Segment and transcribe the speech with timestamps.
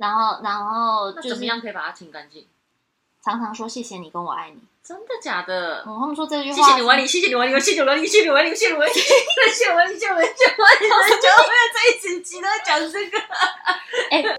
[0.00, 2.46] 然后然后那怎么就是样可以把它清干净？
[3.22, 4.56] 常常说谢谢你跟我爱你。
[4.82, 5.84] 真的假的？
[5.86, 13.18] 嗯，他们说这句话，谢谢你玩你，谢谢你玩你，谢谢你玩你，谢谢你玩你，谢谢你玩你，谢谢你玩你，谢谢你玩你，谢谢你玩你，很久没有在一起集都在讲这个。
[14.10, 14.24] 哎。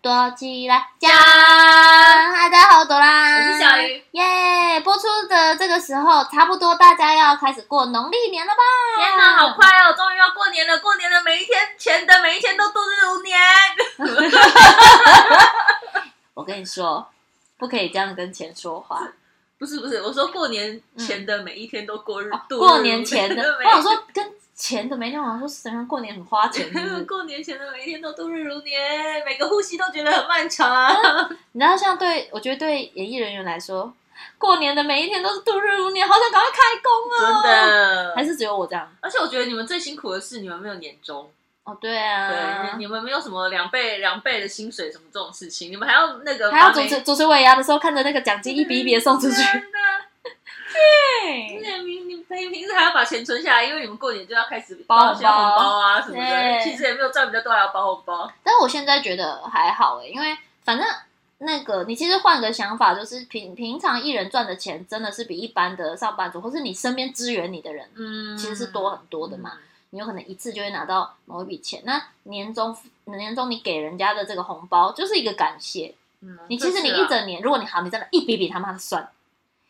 [0.00, 3.36] 躲起来讲，大家好多啦！
[3.36, 4.22] 我是小鱼，耶、
[4.80, 8.62] 播出的这个时候，差不多大家要开始过农历年了吧？
[8.96, 9.92] 天哪，好快哦！
[9.96, 13.38] 终于要过年了，过年的每一天，钱的每一天都度日如年。
[16.34, 17.06] 我跟你说，
[17.58, 19.08] 不可以这样跟钱说话。
[19.58, 24.32] 不是不是，我说过年前的每一天都过日，过年前的， 我想说跟。
[24.58, 30.92] 钱的每天，我说虽然过年很花钱是是， 过年前的每一天都度日如年，每个呼吸都觉得很漫长啊。
[31.52, 33.94] 你知道，像对我觉得对演艺人员来说，
[34.38, 37.42] 过年的每一天都是度日如年，好想赶快开工啊！
[37.42, 38.88] 真的，还是只有我这样？
[39.00, 41.30] 而且我觉得你们最辛苦的是你们没有年终
[41.64, 49.36] 哦，对啊，对，你们没有什么两倍两倍的薪水什么这种事情，你们还要那个还要主持主持尾牙的时候，看着那个奖金一笔一笔的送出去。
[50.70, 56.60] 对，你你平平时还要把钱存下来，因为你们过年就要开始包红包啊什么的。
[56.62, 58.30] 其实也没有赚比较多，还要包红包。
[58.44, 60.86] 但是我现在觉得还好哎，因为反正
[61.38, 69.52] 那个你其实换个想法，就是平平常艺人赚的钱真的是比一般的上班族，或是你身边支援你的人，嗯，其实是多很多的嘛。
[69.54, 75.94] 嗯、你有可能一次就会拿到某一笔钱，那年终年终你给人家的这个红包就是一个感谢。
[76.20, 79.08] 嗯，你其实你一整年，如果你好，你真的一笔笔他妈的算。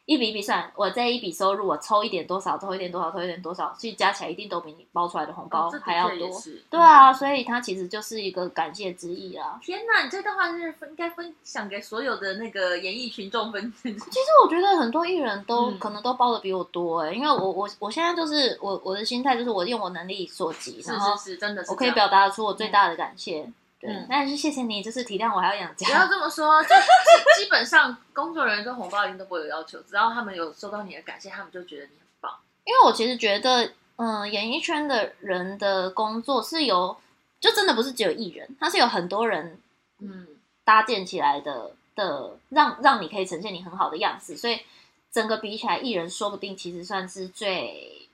[0.09, 6.28] 一笔一笔算，我这一笔收入，我抽一点多少，抽一点多少，抽一点多少，所以加起来一定都比你包出来的红包还要多。
[6.28, 9.61] 哦、对啊，所以它其实就是一个感谢之意啊！
[9.62, 13.70] 天哪，你这段话是分应该分享给所有的那个演艺群众分。
[13.83, 23.43] 其实我觉得很多艺人都、嗯、可能都包的比我多哎、欸，因为我我我现在就是我我的心态就是我用我能力所及，然后是是真的，我可以表达出我最大的感谢。
[23.43, 25.87] 嗯对，嗯，那也是谢谢你，就是体谅我还要养家。
[25.87, 26.69] 不要这么说，就
[27.37, 32.37] 基本上工作人员对红包一定都不会有要求，只要他们有收到你的感谢，他们就觉得你很棒。
[32.65, 33.65] 因为我其实觉得，
[33.97, 36.97] 嗯、呃，演艺圈的人的工作是由，
[37.41, 39.61] 就真的不是只有艺人，他是有很多人，
[40.00, 40.27] 嗯，
[40.65, 44.60] 搭建起来的的，让让你可以呈现你很好的样子，所以
[45.12, 48.09] 整个比起来，艺人说不定其实算是最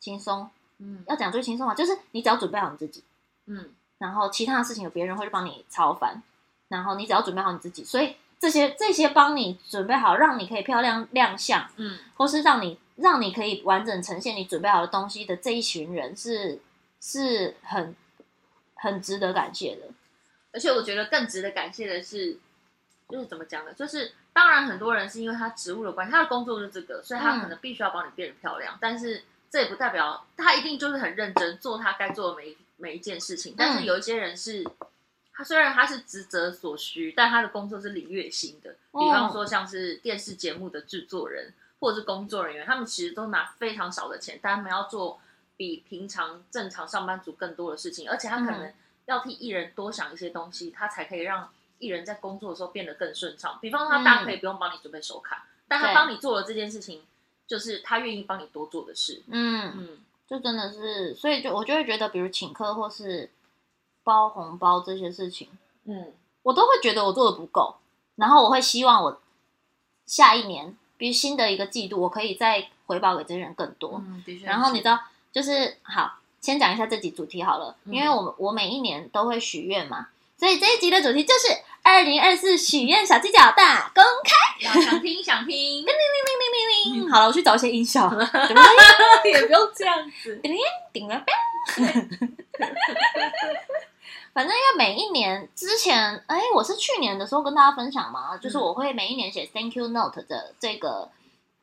[0.00, 0.50] 轻松。
[0.78, 3.04] 嗯，要讲最轻松啊，就是你只要准备好你自己，
[3.46, 3.70] 嗯。
[4.04, 6.22] 然后其他的事情有别人会帮你操烦，
[6.68, 16.60] 然后你只要准备好你自己，所以这些这些帮你准备好，让你可以漂亮亮相，嗯，或是让你让你可以完整呈现你准备好的东西的这一群人是
[17.00, 17.96] 是很
[18.74, 19.86] 很值得感谢的。
[20.52, 22.36] 而且我觉得更值得感谢的是，
[23.08, 23.72] 就是怎么讲呢？
[23.72, 32.56] 就是当然很多人是因为他职务的关系，他的工作是这个，所以他可能必须要帮你变得漂亮，嗯，但是这也不代表他一定就是很认真做他该做的每一。
[32.76, 34.86] 每一件事情，但是有一些人是，嗯、
[35.32, 38.72] 他虽然他是职责所需，但他的工作是领月薪的。
[38.92, 45.20] 比方说，像是电视节目的制作人或者是工作人员，他们其实都拿非常少的钱，但他们要做
[45.56, 48.72] 比平常正常上班族更多的事情，而且他可能
[49.06, 53.58] 要替艺人多想一些东西，他才可以让艺人在工作的时候变得更顺畅。
[53.60, 57.02] 比方说，他大可以不用帮你准备手卡，嗯、但他帮你做了这件事情，
[57.46, 59.22] 就是他愿意帮你多做的事。
[59.28, 59.98] 嗯嗯。
[60.34, 63.30] 就真的是，所以就我就会觉得，比如请客或是
[64.02, 65.48] 包红包这些事情，
[65.84, 66.12] 嗯，
[66.42, 67.76] 我都会觉得我做的不够，
[68.16, 69.20] 然后我会希望我
[70.06, 74.02] 下一年，比如新的一个季度，我可以再回报给这些人更多。
[74.04, 74.44] 嗯，的确。
[74.44, 74.98] 然后你知道，
[75.30, 81.46] 就是好，先讲一下这集主题好了，因为我我每一年都会许愿嘛，所以这一集的主题就是
[81.84, 84.80] 二零二四许愿小技巧大公开。
[84.80, 85.86] 想听想听。
[87.10, 88.10] 好了，我去找一些音效，
[89.24, 90.40] 也不用这样子。
[90.92, 91.24] 顶了，
[94.32, 101.10] 反正因为每一年之前，哎，我是去年的时候跟大家分享嘛，就是我会每一年写 Thank you note 的这个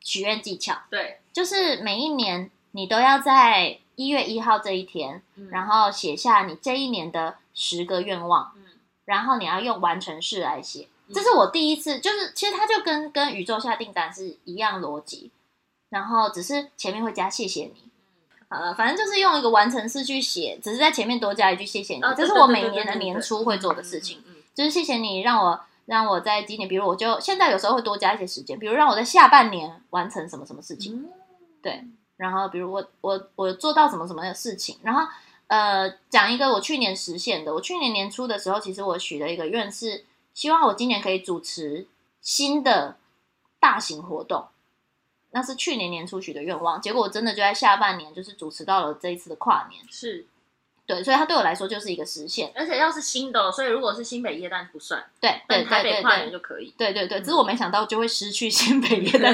[0.01, 0.75] 许愿技巧。
[0.89, 8.51] 对，就是每一年你都要在一月一号这一天，然后写下你这一年的十个愿望，
[9.11, 10.87] 然后你要用完成式来写。
[11.13, 15.29] 这是我第一次，就是其实它就跟跟宇宙下订单是一样逻辑，
[15.89, 17.73] 然后只是前面会加谢谢你。
[18.47, 22.01] 好了，反正就是用一个完成式去写，只是在前面多加一句谢谢你。
[22.15, 24.23] 这是我每年的年初会做的事情，
[24.55, 31.09] 就是谢谢你让我让我在今年，比如我就现在有时候会多加一些时间，比如让我在下半年完成什么什么事情，
[31.61, 31.83] 对，
[32.15, 35.05] 然后比如我我我做到什么什么的事情，然后
[35.51, 40.05] 呃讲一个我去年实现的，我去年年初的时候，其实我许了一个愿是。
[40.33, 41.89] 希望我今年可以主持
[42.21, 42.97] 新的
[43.59, 44.47] 大型活动，
[45.31, 50.25] 那是去年年初许的愿望，结果我真的就在下半年就是主持到了这一次的跨年，是。
[50.87, 56.73] 对，所以它对我来说就是一个实现，而且要是新的，所以如果是新北耶诞不算，对，但台北跨年就可以。
[56.77, 59.33] 对对对，只是我没想到就会失去新北耶诞，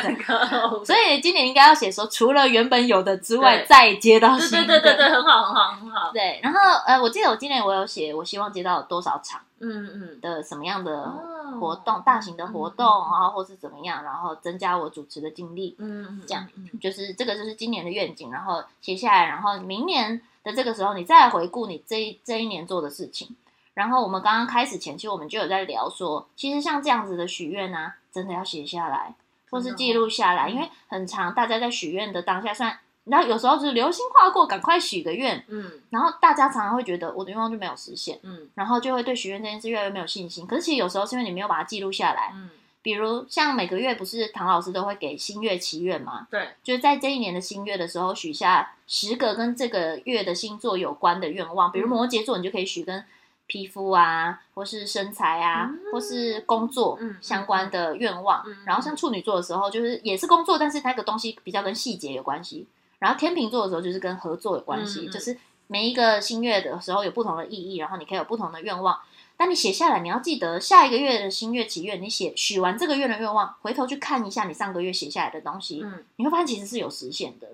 [0.86, 4.68] 所以今年应该要写说，除了原本有的之外，再接到新的。
[4.68, 6.12] 对对对对，很好很好很好。
[6.12, 11.12] 对，然后呃，我记得我今年我有写，我希望接到多少场，嗯嗯的什么样的
[11.60, 16.48] 活动，大型的活动，然后或是怎么样，然后增加我主持的经历，嗯，这样
[16.80, 20.22] 就是这个就是今年的愿景，然后写下来，然后明年。
[20.48, 23.36] 在这个时候，你再回顾你这一这一年做的事情，
[23.74, 29.14] 然后我们刚刚开始前期，我们就有在聊说，其实像这样子的许愿呢，真的要写下来，
[29.50, 40.48] 或是记录下来，因为很长大家在许愿的当下，算，然后有时候就是流星划过，赶快许个愿，嗯，然后大家常常会觉得我的愿望就没有实现，嗯，然后就会对许愿这件事越来越没有信心。
[40.48, 42.50] 可是其实有时候是因为你没有把它记录下来，嗯。
[42.88, 46.26] 比如像每个月不是唐老师都会给新月祈愿吗？
[46.32, 53.04] 对，就是在这一年的新月的时候许下十个跟这个月的星座有关的愿望，比如摩羯座，你就可以许跟
[53.46, 58.42] 皮肤啊，或是身材啊，嗯、或是工作相关的愿望。
[58.48, 62.66] 嗯、然后像处女座的时候，就是也是工作，但是那个东西比较跟细节有关系。
[63.00, 65.38] 然后天秤座的时候，就是跟合作有关系，嗯、就是
[65.68, 68.98] 每一个新月的时候有不同的意义，然后你可以有不同的愿望。
[69.40, 77.50] 但你写下来，你要记得下一个月的新月祈愿，你写许完这个月的愿望，回头去看一下你上个月写下来的东西，嗯，你会发现其实是有实现的，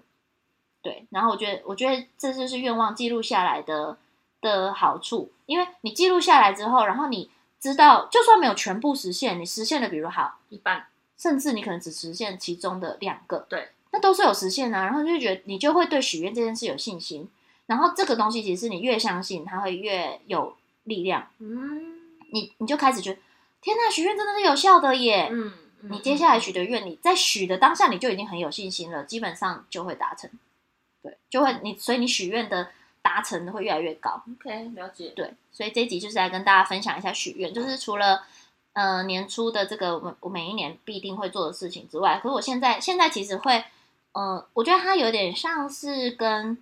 [0.81, 1.05] 对。
[1.09, 3.97] 然后我觉得，我觉得这就是愿望记录下来的
[4.39, 10.87] 的好处，因为你记录下来之后，然后你知道，就算没有全部实现，你实现的比如好一半，
[11.17, 14.85] 甚至你可能只实现其中的两个，对，那都是有实现的啊。
[14.85, 17.29] 然后你就觉得你就会对许愿这件事有信心，
[17.65, 20.55] 然后这个东西其实你越相信，它会越有。
[20.83, 21.95] 力量，嗯，
[22.31, 23.19] 你你就开始觉得，
[23.61, 30.29] 天呐，许愿真的是有效的耶，嗯，嗯，你接下来许的愿，你在许的当下你就已经很有信心了，基本上就会达成，
[31.01, 32.69] 对，就会你，所以你许愿的
[33.01, 34.21] 达成会越来越高。
[34.31, 35.13] OK，了解。
[35.15, 38.23] 对，所以这一集就是来跟大家分享一下许愿，就是除了
[38.73, 43.63] 呃年初的这个我我每一年必定会做的事情之外，可是我现在现在其实会，
[44.11, 46.57] 呃，我觉得它有点像是跟。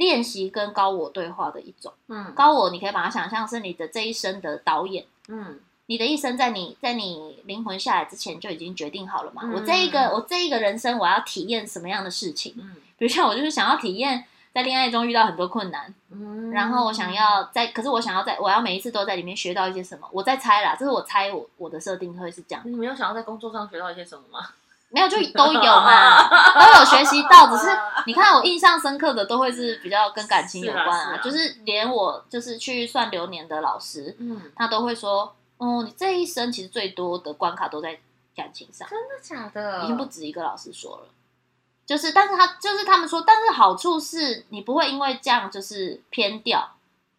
[0.00, 9.42] 练习跟高我对话的一种，嗯，高我你可以把它想象是你的这一生的导演，嗯，你的一生在你在你灵魂下来之前就已经决定好了嘛。
[9.44, 12.54] 嗯、我这一个我这一个人生我要体验什么样的事情？
[12.56, 14.24] 嗯，比如像我就是想要体验
[14.54, 20.08] 在恋爱中遇到很多困难，嗯，然后我想要在，可是我想要在我要每一次都在里面学到一些什么？
[20.12, 22.62] 我在猜啦，这是我猜我我的设定会是这样。
[22.64, 24.48] 你没有想要在工作上学到一些什么吗？
[24.90, 27.46] 没有，就 都有嘛，都有学习到。
[27.46, 27.70] 只是
[28.06, 30.92] 你看，我印象深刻的都会是比较跟感情有关啊。
[30.92, 37.98] 是啊是啊，就是连我就是去算流年的老师，嗯，他都会说，哦，你这一生其实最多的关卡都在
[38.34, 38.88] 感情上。
[38.88, 39.84] 真的假的？
[39.84, 41.04] 已经不止一个老师说了。
[41.86, 46.72] 就是，但是他就是他们说，但是好处是你不会因为这样就是偏掉，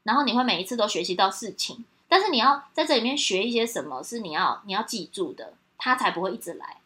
[0.03, 1.83] 然后你会每一次都学习到事情。
[2.07, 6.77] 但是你要在这里面学一些什么是你要你要记住的，他才不会一直来。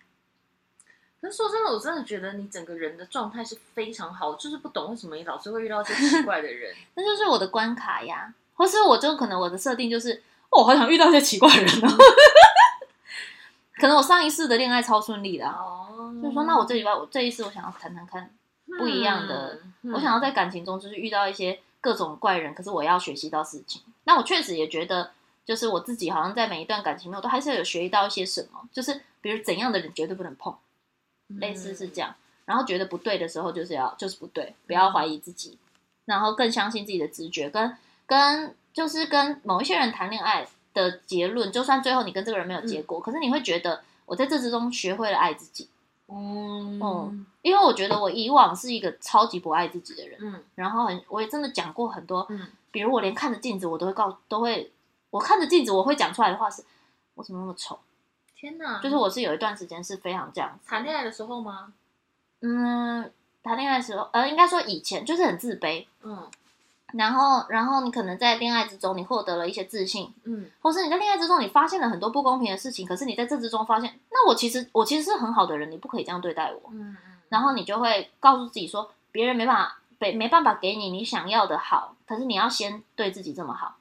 [1.22, 6.76] 可是说真的，我真的觉得你整个人的状态是非常好，就是不懂为什么你老是会遇到这奇怪的人。
[6.94, 10.22] 那就是我的关卡呀，或是我就可能我的设定就是，
[10.52, 11.90] 我好想遇到一些奇怪的人哦。
[13.78, 18.30] 可能我上一世的恋爱超顺利的哦，就是说，那我这礼拜我这一次我想要谈谈看
[18.78, 23.82] 不一样的，嗯嗯、我想要在感情中就是遇到一些各种怪人，可是我要学习到事情。
[24.06, 25.12] 那我确实也觉得，
[25.44, 30.56] 就是我自己好像在每一段感情中都还是有学到一些什么，就是比如怎样的人绝对不能碰。
[31.28, 32.14] 类似是这样，
[32.46, 35.58] 然后觉得不对的时候，就是要就是不对，不要怀疑自己，
[36.06, 45.70] 然后更相信自己的直觉，跟跟就是跟某一些人谈恋爱的结论，就算最后你跟这个人没有结果，嗯、可是你会觉得我在这之中学会了爱自己，
[46.08, 46.80] 嗯。
[46.82, 54.72] 嗯，因为我觉得我以往是一个超级不爱自己的人，嗯，然后很我也真的讲过很多，嗯，比如我连看着镜子我都会告都会，
[55.10, 56.64] 我看着镜子我会讲出来的话是，
[57.16, 57.80] 我怎么那么丑。
[58.36, 58.82] 天哪！
[58.82, 60.70] 就是我是有一段时间是非常这样子。
[60.70, 61.74] 谈恋爱的时候吗？
[62.42, 63.12] 嗯，
[63.42, 66.30] 谈恋爱的时候，呃，应该说以前就是很自卑，嗯。
[66.94, 70.46] 然后，然后你可能在恋爱之中，你获得了一些自信，嗯。
[70.62, 76.98] 或是你在恋爱之中，你发现了很多不公平的事情，可是你在这之中发现，那我其实我其实是很好的人，你不可以这样对待我，嗯嗯。
[77.30, 83.78] 然后你就会告诉自己说，别人没办法，没没办法给你你想要的好，可是你要先对自己这么好。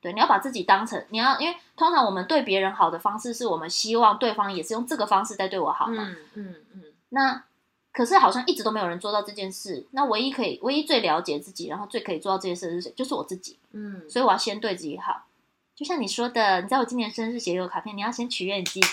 [0.00, 6.04] 对，你要把自己当成你要，因为通常我们对别人好的方式，是我们希望对方也是用这个方式在对我好嘛。
[6.08, 6.82] 嗯嗯嗯。
[7.10, 7.44] 那
[7.92, 9.86] 可是好像一直都没有人做到这件事。
[9.90, 12.92] 那唯一可以，唯一最了解自己，然后最可以做到这件事的是谁？
[12.96, 13.58] 就是我自己。
[13.72, 14.08] 嗯。
[14.08, 15.26] 所以我要先对自己好。
[15.74, 18.86] 就像你说的，你在我今年生日写给我卡片，你要先取悦你自己。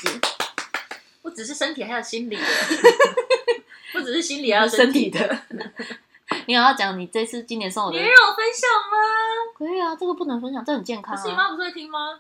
[1.22, 2.38] 不只是身体，还有心理。
[3.94, 5.40] 不只是心理还有，身体的。
[6.46, 7.98] 你有要讲你这次今年送我的？
[7.98, 8.98] 你让我分享吗？
[9.58, 11.22] 可以啊，这个不能分享，这很健康可。
[11.22, 12.20] 是你妈不是会听吗？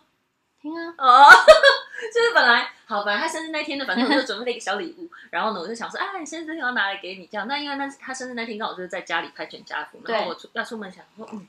[0.61, 0.93] 听啊。
[0.97, 1.25] 哦，
[2.13, 7.47] 就是本来好，本来他生日那天呢，反正我就准备了一个小礼物，然后呢，我就想说，哎，你生日那天我要拿来给你，这样。
[7.47, 11.47] 那因为那他生日那天刚好就是在家里拍全家福，然后我出要出门想说，嗯。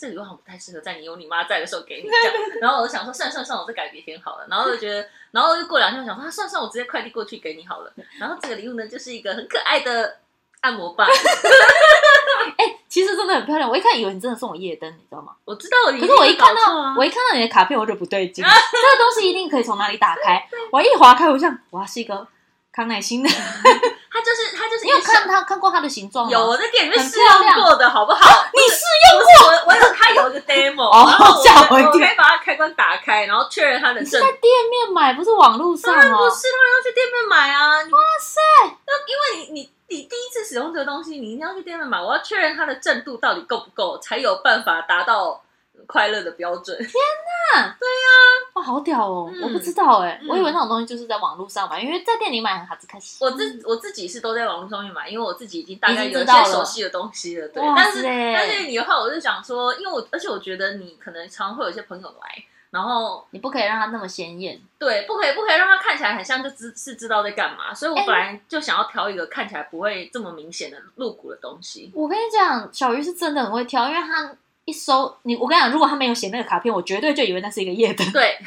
[0.00, 4.46] 这个礼物好像不太适合在你有你妈在的时候给你这样， 然后我就想说，算算算，我再改别天好了。
[4.48, 7.92] 然后就觉得，然后又过两天，我想说，啊，算算，我直接快递过去给你好了。
[8.18, 10.16] 然后这个礼物呢，就是一个很可爱的
[10.60, 11.06] 按摩棒。
[12.56, 13.68] 哎、欸，其实真的很漂亮。
[13.68, 15.32] 我一看以为你真的送我夜灯，你知道吗？
[15.44, 18.44] 我知道，可是我一看到我一看到你的卡片，我就不对劲。
[18.44, 20.46] 这个东西一定可以从哪里打开？
[20.70, 22.26] 我一划开，我想，哇，是一个
[22.72, 23.28] 康乃馨的。
[24.12, 26.32] 它就是它就是，你有看它看过它的形状吗？
[26.32, 28.44] 有，我在店里面试用过的，好不好？
[28.52, 29.46] 你试用过？
[29.46, 31.06] 我我有，它有一个 demo，哦，
[31.44, 31.76] 吓我。
[31.76, 34.04] 我可以把它开关打开，然后确认它的。
[34.04, 35.96] 是在店面买，不是网络上哦。
[35.96, 37.76] 当然不是，当然要去店面买啊！
[37.76, 38.40] 哇塞！
[38.86, 42.00] 那因为你你你第一次使用这个东西，你一定要去店面买。
[42.00, 45.42] 我要确认它的震度到底够不够，才有办法达到。
[45.86, 46.88] 快乐的标准，天
[47.54, 47.74] 哪！
[47.80, 48.08] 对呀，
[48.52, 49.32] 哇，好屌哦！
[49.42, 53.16] 我不知道哎，我以为那种东西就是在网络上买，因为在店里买很哈兹开心。
[53.18, 57.48] 我自我自己是都在网络上面买，因为我自己已经大概有一些熟悉的东西了。
[57.48, 71.90] 对，但是但是你的话，我就想说，因为我而且我觉得你可能常会有一些朋友来，然后你不可以让它那么鲜艳，对，不可以不可以让它看起来很像就知是知道在干嘛，所以我本来就想要挑一个看起来不会这么明显的露骨的东西。
[71.94, 74.34] 我跟你讲，小鱼是真的很会挑，因为他。
[74.64, 78.08] 一收你，我跟你讲，如果他没有写那个卡片，我绝对就以为那是一个夜灯。
[78.12, 78.38] 对，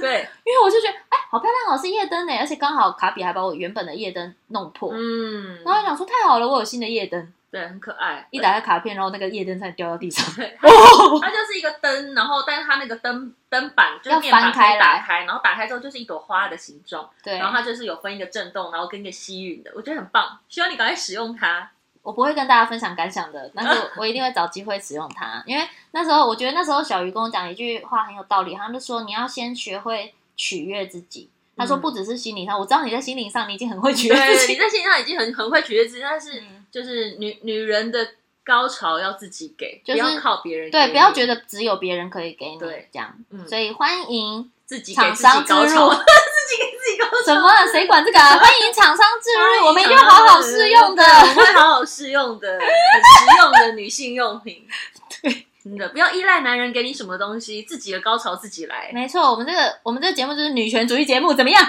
[0.00, 4.90] 对，因为我就觉得，哎，好漂亮哦，是夜灯呢，而且刚好卡比还把我原本的夜灯弄破。
[4.92, 8.26] 嗯，然后我想说太好了，我有新的夜灯，对，很可爱。
[8.30, 10.26] 一打开卡片，然后那个夜灯才掉到地上。
[10.62, 17.08] 哦， 它就是一个灯，然后但是它那个灯灯板就是面板可以打开，然后打开之后就是一朵花的形状。
[17.22, 21.70] 对，然后它就是有分一个震动，然后跟一个吸吮的，我觉得很棒，希望你赶快使用它。
[22.02, 25.42] 我不会跟大家分享感想的，但是我一定会找机会使用它。
[25.46, 31.28] 因为那时候我觉得那时候小鱼跟我讲一句话很有道理，他就说你要先学会取悦自己。
[31.56, 38.08] 他说不只是心理上，我知道你在心灵上你已经很会取悦自己，你在心灵上已经很很会取悦自己，但是就是女女人的
[38.42, 40.70] 高潮要自己给，就是、不要靠别人。
[40.70, 43.14] 对，不要觉得只有别人可以给你对这样。
[43.30, 47.12] 嗯，所以欢迎自己厂商置入，自己给自己高潮。
[47.28, 47.50] 什么？
[47.70, 48.38] 谁管这个啊？
[48.38, 49.28] 欢迎厂商置
[49.60, 54.66] 入，我们一定会好好试用的，我们会好好试用的，很实用的女性用品。
[55.22, 55.46] 对。
[55.62, 58.90] 真的不要依赖男人给你什么东西，自己的高潮自己来。
[58.92, 61.64] 没错，我们这个我们这个节目就是女权主义节目，怎么样？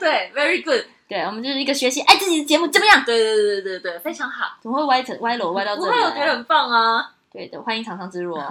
[0.00, 0.80] 对，very good。
[1.06, 3.02] 对，我们就是一个学习爱自己的节目，怎么样？
[3.04, 4.56] 对对对对对，非常好。
[4.62, 5.88] 怎么会歪成歪楼歪到这里？
[5.88, 7.10] 不会，我觉得很棒啊。
[7.30, 8.42] 对的，欢迎厂商置入哦。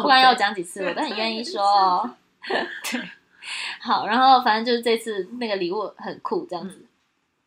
[0.00, 2.08] 不管要讲几次，我都很愿意说哦。
[2.90, 3.00] 对，
[3.80, 6.84] 好，然后反正就是这次那个礼物很酷，这样子。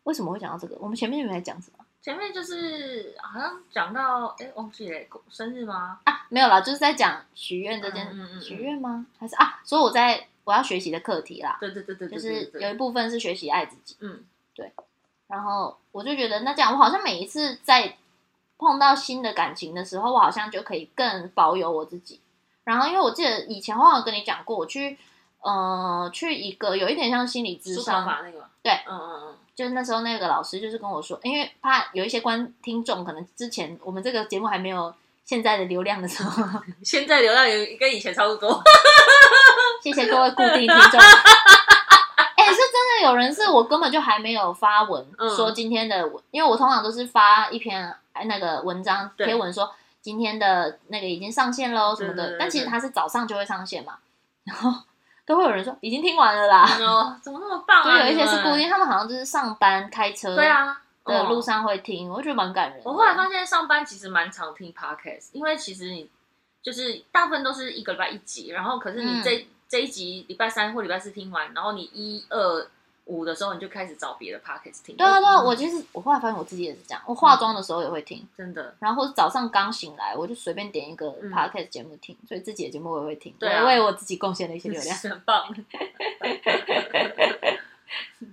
[0.04, 0.76] 为什么会讲到这个？
[0.80, 1.84] 我们前面有没有讲什么？
[2.02, 5.00] 前面就是好像讲到，哎，忘记了
[5.30, 6.00] 生日吗？
[6.04, 9.08] 啊，没有啦，就是在讲许愿这件，嗯嗯，许愿吗？
[9.18, 11.58] 还是啊，所以我在我要学习的课题啦。
[11.60, 13.98] 对对对对，就是有一部分是学习爱自己。
[14.02, 14.24] 嗯，
[14.54, 14.72] 对。
[15.28, 17.98] 然后我就觉得，那这样我好像每一次在
[18.60, 22.22] 碰到新的感情的时候，我好像就可以更保有我自己。
[22.66, 24.98] 然后，因为我记得以前我好像跟你讲过，我去，
[25.40, 29.36] 呃，去一个有一点像心理咨商法那个，对，嗯嗯嗯。
[29.56, 34.94] 就是那时候那个老师就是跟我说，因为怕有一些观听众可能之前我们这个节目还没有
[35.24, 38.62] 现在的流量的时候， 现在流量有跟以前差不多。
[39.82, 41.00] 谢谢各位固定听众。
[42.36, 45.06] 哎、欸，是真的有人是我根本就还没有发文
[45.38, 47.96] 说今天的，嗯、因为我通常都是发一篇
[48.26, 49.74] 那个文章贴文说
[50.06, 53.98] 今天的那个已经上线喽什么的，对对对对，但其实它是早上就会上线嘛，
[54.46, 54.72] 然后。
[55.28, 57.84] 都会有人说已经听完了啦，哦，怎么那么棒啊？
[57.90, 62.80] 所以有一些是固定，他们好像就是上班开车对啊的路上会听，我觉得蛮感人。
[62.86, 66.08] 我后来发现上班其实蛮常听 podcast，因为其实你
[66.62, 72.68] 就是大部分都是一个礼拜一集，然后可是你这这一集礼拜三或礼拜四听完，然后你一二。
[73.06, 74.96] 五的时候，你就开始找别的 podcast 听。
[74.98, 78.76] 对啊，对啊，我其实我后来发现我自己也是这样，我化妆的时候也会听，真的。
[78.80, 85.56] 然后早上刚醒来，我就随便点一个 podcast 节目听，所以自己的节目我也会听，对，为我自己贡献了一些流量， 很棒。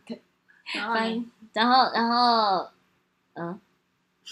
[0.06, 0.22] 对，
[0.74, 0.94] 然后，
[1.52, 2.70] 然后，然后，
[3.34, 3.60] 嗯，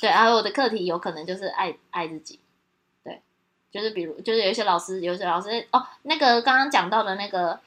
[0.01, 2.41] 对，还有我的课题有可能就是爱爱自己，
[3.05, 3.21] 对，
[3.71, 7.61] 就是比如，就是有一些老师，有一些老师哦，那个刚刚讲到的那个。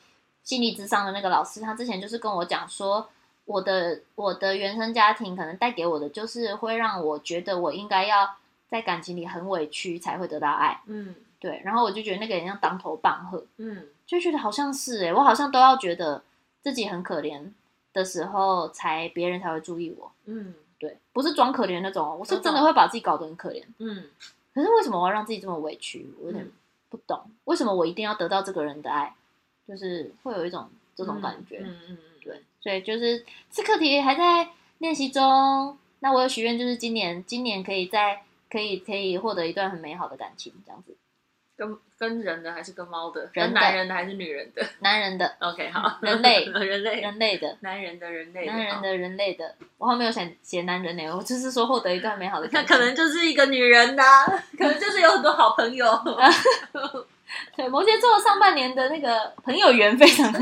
[0.43, 3.09] 心理智商的那个老师，他之前就是跟我讲说，
[3.45, 8.35] 我的我的原生家庭可能带给我的，就是会让我觉得我应该要
[8.67, 10.81] 在感情里很委屈才会得到爱。
[10.85, 11.61] 嗯，对。
[11.63, 13.45] 然后我就觉得那个人像当头棒喝。
[13.57, 16.21] 嗯，就觉得好像是哎，我好像都要觉得
[16.61, 17.51] 自己很可怜
[17.93, 20.11] 的时候，才别人才会注意我。
[20.25, 23.63] 嗯，对，不是装可怜那种，我是真的会把自己搞得很可怜。
[23.77, 24.05] 嗯，
[24.53, 26.13] 可是为什么我要让自己这么委屈？
[26.19, 26.49] 我有点
[26.89, 29.15] 不懂，嗯、为什么我一定要得到这个人的爱？
[29.67, 31.59] 就是会有一种这种感觉。
[31.63, 35.77] 嗯嗯嗯，对，所以就是这课题还在练习中。
[35.99, 40.95] 那我有许愿，就是今年今年可以在可以可以获得一段很美好的感情，这样子。
[41.55, 43.29] 跟跟人的还是跟猫的？
[43.31, 44.65] 跟男人的还是女人的？
[44.81, 45.37] 男人的。
[45.39, 45.99] OK，好。
[46.01, 47.57] 人类， 人类，人类的。
[47.61, 48.51] 男人的，人类的。
[48.51, 49.55] 男人的，人类的。
[49.77, 52.75] 我还没有想写男人呢，我就是说获得一段美好的感 情。
[52.75, 54.03] 那可能就是一个女人的，
[54.57, 55.85] 可能就是有很多好朋友。
[57.55, 60.39] 对，摩羯座上半年的那个朋友缘非常的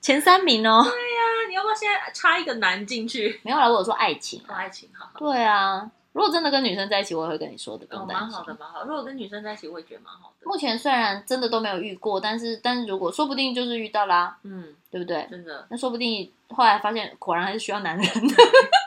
[0.00, 0.82] 前三名哦。
[0.84, 3.40] 对呀，你要不要现在插一个男进去？
[3.42, 5.10] 没有啦，我有说爱情，爱情，好。
[5.18, 5.90] 对啊。
[6.14, 7.86] 如果真的跟女生在一起，我也会跟你说的。
[7.90, 8.82] 哦，蛮好的，蛮好。
[8.84, 10.46] 如果跟女生在一起，我也觉得蛮好的。
[10.46, 15.28] 目前虽然真的都没有遇过，但是，但是如果说不定就是遇到啦，嗯，对不对？
[15.30, 15.64] 真的。
[15.70, 18.34] 那说不定后来发现，果然还是需要男人的。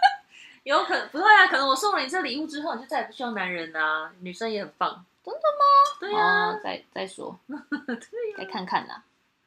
[0.64, 1.48] 有可能不会啊？
[1.48, 4.12] 可能我送了你这礼物之后，你就再也不需要男人啊。
[4.20, 5.06] 女生也很棒。
[5.24, 6.00] 真的吗？
[6.00, 6.60] 对呀、啊。
[6.64, 9.04] 再再说， 对、啊，再看看啦。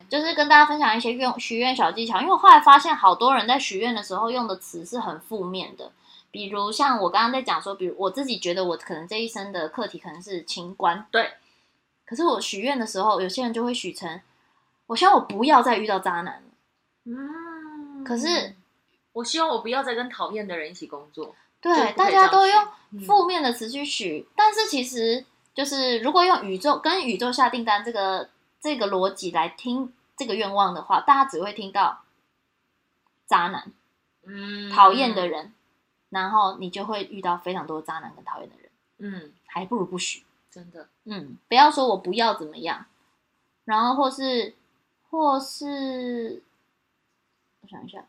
[0.09, 5.91] 就是跟大家分享一些愿许愿小技巧，因为我后来发现，好多人在许愿的时候用的词是很负面的。
[6.31, 11.33] 比如像我刚刚在讲说，比如我自己觉得我可能这一生的课题可能是情关，对。
[12.05, 14.21] 可是我许愿的时候，有些人就会许成，
[14.87, 16.43] 我希望我不要再遇到渣男。
[17.05, 18.05] 嗯。
[18.05, 18.55] 可是，
[19.13, 21.35] 我希望我不要再跟讨厌的人一起工作。
[21.61, 22.67] 对，大家都用
[23.07, 25.25] 负面的词去许，嗯，但是其实
[25.55, 28.29] 就是如果用宇宙跟宇宙下订单这个
[28.61, 32.03] 这个逻辑来听这个愿望的话，大家只会听到
[33.27, 33.73] 渣男，
[34.25, 35.53] 嗯，讨厌的人。
[36.11, 42.87] 然后你就会遇到非常多渣男跟讨厌的人，嗯，还不如不许，真的，嗯，不要说我不要怎么样，
[43.65, 44.55] 然后或是
[45.11, 46.41] 或是，
[47.63, 48.05] 我想一下，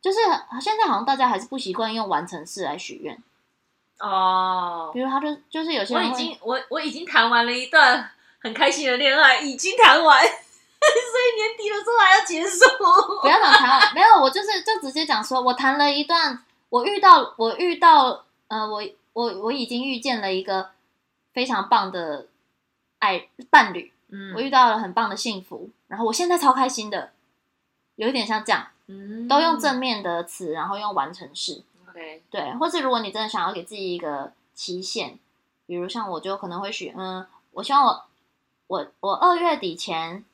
[0.00, 0.20] 就是
[0.60, 3.20] 现在好像大家还是不习惯用完成式来许愿，
[4.00, 12.58] 哦，比如他就就是有些人我已经我我已经谈完了一段很开心的恋爱，已经谈完， 所以年底的时候还要结束，
[13.22, 16.44] 不要讲谈完，没有，我就是就直接讲说我谈了一段。
[16.70, 20.70] 我遇到，我遇到，呃，我我我已经遇见了一个
[21.32, 22.26] 非常棒的
[22.98, 27.12] 爱伴侣，嗯，我遇到了很棒的幸福，然后我现在超开心的，
[27.94, 31.62] 有一点像这样，嗯，都用正面的词，然后用完成式
[31.94, 35.18] ，OK，对，或是如果你真的想要给自己一个期限，
[35.66, 38.04] 比如像我就可能会许，嗯，我希望我
[38.66, 40.24] 我我二月底前。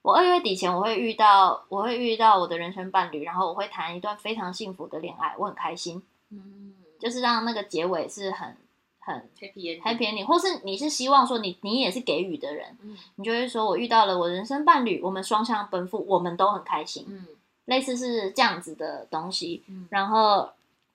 [0.00, 6.02] 我二月底前我会遇到，我会遇到我的人生伴侣，然后我会谈一段非常幸福的恋爱，我很开心。
[6.30, 8.56] 嗯，就是让那个结尾是很
[9.00, 17.04] 很 happy happy ending，或是你是希望说你你也是给予的人，嗯，你就会说我遇到了我人生伴侣，我们双向奔赴，我们都很开心。
[17.08, 17.26] 嗯，
[17.66, 20.48] 类似是这样子的东西，嗯，然后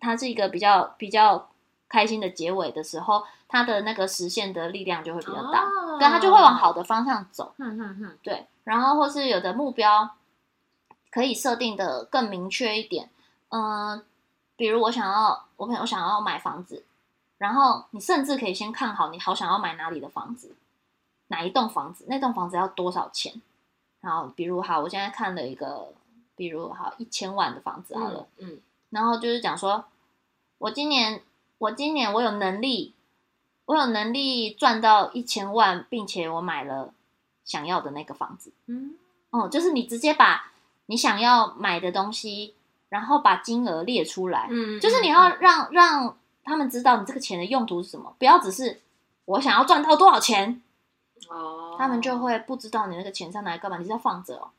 [0.03, 1.49] 它是一个比较比较
[1.87, 5.65] 开心的结尾的时候，它的那个实现的力量就会比较大，
[5.97, 7.53] 对，它就会往好的方向走。
[7.57, 8.45] 嗯嗯嗯，对。
[8.65, 10.09] 然后，或是有的目标
[11.11, 13.09] 可以设定的更明确一点，
[13.49, 14.03] 嗯、呃，
[14.55, 16.85] 比如我想要，我朋友想要买房子，
[17.37, 20.55] 然后你甚至可以先看好，你好想要买哪里的房子，
[21.27, 23.41] 哪一栋房子，那栋房子要多少钱？
[23.99, 25.93] 然后，比如好，我现在看了一个，
[26.35, 29.83] 比如好一千万的房子好了，嗯，嗯，然后就是讲说，
[30.63, 31.21] 我今年，
[31.57, 32.93] 我今年我有能力，
[33.65, 36.93] 我有能力赚到一千万，并且我买了。
[37.45, 38.95] 想要的那个房子，嗯，
[39.31, 40.53] 哦，就是你直接把
[40.85, 42.53] 你想要买的东西，
[42.87, 48.79] 然后把金额列出来，嗯，就是你要让让他们知道你这个钱的用途是什么，不要只是
[49.25, 50.61] 我想要赚到多少钱，
[51.27, 54.51] 哦，他们就会不知道你那个钱上拿来干嘛，你是要放着哦。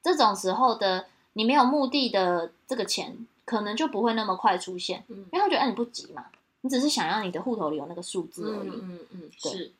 [0.00, 6.26] 这种时候的你没有目的的这个钱，可能就不会那么快出现，嗯，因为他觉得哎你不急嘛，
[6.62, 9.72] 你只是想要你的户头里有那个数字而已，嗯嗯嗯，对。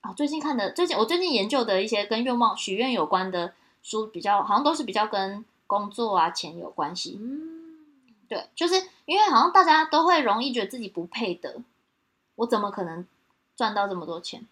[0.00, 0.10] 啊。
[0.10, 7.18] 哦，最近看的，最近我最近研究的一些跟愿望许愿有关的书，比较好像都是比较跟工作啊、钱有关系。
[7.20, 7.74] 嗯，
[8.28, 8.74] 对，就是
[9.06, 11.62] 因为好像大家都会容易觉得自己不配得，
[12.36, 13.04] 我怎么可能
[13.56, 14.46] 赚到这么多钱？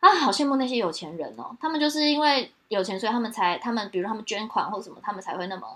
[0.00, 5.66] 啊，好羡慕那些有钱人哦，他们就是因为有钱，所以他们才，他们比如他们捐款或什么，他们才会那么，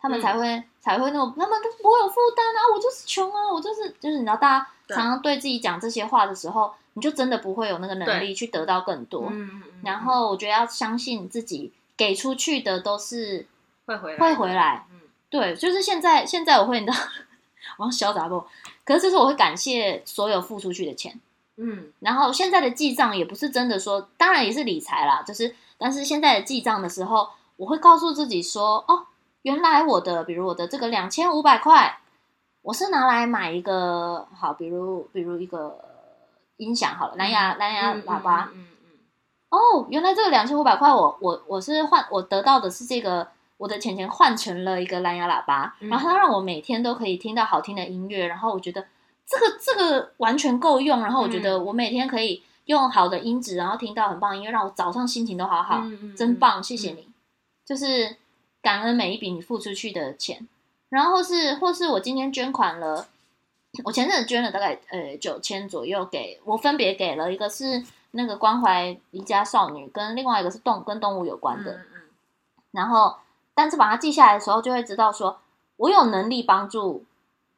[0.00, 2.58] 他们才会、嗯、才会那么，他们都不会有负担啊。
[2.74, 6.72] 我就是穷啊，我就是就是你知道，大家常常对自己讲这些话的时候。
[6.94, 9.32] 你就真的不会有那个能力去得到更多，
[9.84, 13.46] 然后我觉得要相信自己给出去的都是
[13.86, 14.84] 会回来，会回来。
[15.30, 16.98] 对，就是现在，现在我会你知道，
[17.78, 18.44] 我要潇洒不？
[18.84, 21.20] 可是就是我会感谢所有付出去的钱，
[21.54, 29.06] 嗯，然后现在的记账也不是真的说，当然也是理财啦，就是，但是现在的记账的时候，我会告诉自己说，哦，
[29.48, 32.00] 原来我的，比如我的这个两千五百块。
[32.60, 35.78] 我是拿来买一个好，比如比如一个
[36.58, 38.50] 音响好了，蓝牙蓝牙喇叭。
[38.52, 38.98] 嗯嗯。
[39.48, 48.84] 哦，原来这个两千五百块，我我我是换我得到的是这个，我的钱钱换成了一个蓝牙喇叭，然后它让我每天都可以听到好听的音乐，然后我觉得
[49.26, 57.08] 这个这个完全够用，然后我觉得我每天可以用好的音质，然后听到很棒的音乐，让我早上心情都好好，嗯真棒，谢谢你，
[57.64, 58.16] 就是
[58.62, 60.46] 感恩每一笔你付出去的钱。
[60.88, 63.06] 然后是，或是我今天捐款了，
[63.84, 71.72] 我前阵子捐了大概呃九千左右给，给我分别给了一个是那个关怀离家少女，跟另外一个是动跟动物有关的。
[71.72, 72.00] 嗯嗯。
[72.70, 73.16] 然后，
[73.54, 75.38] 但是把它记下来的时候，就会知道说
[75.76, 77.04] 我有能力帮助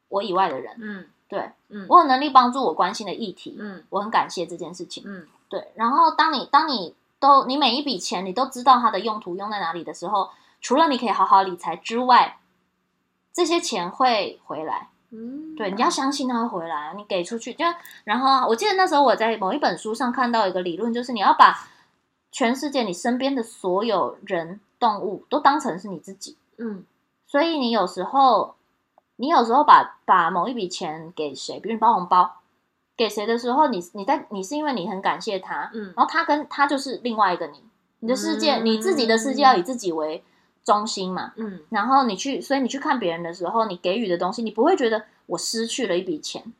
[0.09, 0.75] 我以外的人。
[0.81, 3.55] 嗯，对，嗯，我有能力帮助我关心的议题。
[3.57, 5.03] 嗯，我很感谢这件事情。
[5.05, 5.71] 嗯，对。
[5.75, 10.29] 然后，当你当你都你每一笔钱你都知道它的用途用在哪里的时候，
[10.61, 12.37] 除了你可以好好理财之外，
[13.33, 16.93] 这些钱会回来，嗯，对，你要相信它会回来。
[16.95, 17.65] 你给出去，就
[18.03, 21.67] 然后我记得那时候我在某一本书上看到一个理论，就是你要把
[22.31, 26.83] 全世界你身边的所有人、动物都当成是你自己，嗯，
[27.25, 28.55] 所以你有时候，
[29.15, 32.35] 你有时候把把某一笔钱给谁，比如你包红包
[32.95, 37.63] 给谁的时候，你你在你是因为你很感谢他，嗯，然后他跟他就是另外一个你，
[37.99, 40.23] 你的世界，你自己的世界要以自己为。
[40.63, 46.53] 中心嘛，嗯，然后你去，所以你去看别人的时候，你给予的东西，你不会觉得我失去了一笔钱，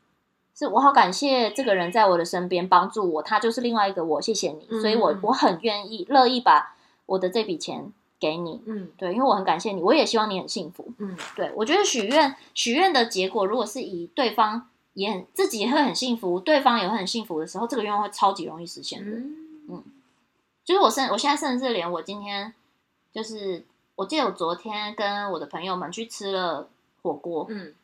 [0.54, 6.74] 是我好感谢这个人在我的身边帮助我，他就是另外一个我，谢谢你，所以我我很愿意乐意把
[7.06, 19.36] 我的这笔钱给你，嗯，对，因为我很感谢你，我也希望你很幸福，嗯，对，我觉得许愿许愿的结果，如果是以对方也很自己也会很幸福，对方也会很幸福的时候，这个愿望会超级容易实现的，嗯，
[19.68, 19.84] 嗯，
[20.64, 22.52] 就是我甚我现在甚至连我今天
[23.12, 23.64] 就是。
[23.94, 26.68] 我记得我昨天跟我的朋友们去吃了
[27.02, 27.74] 火锅，嗯，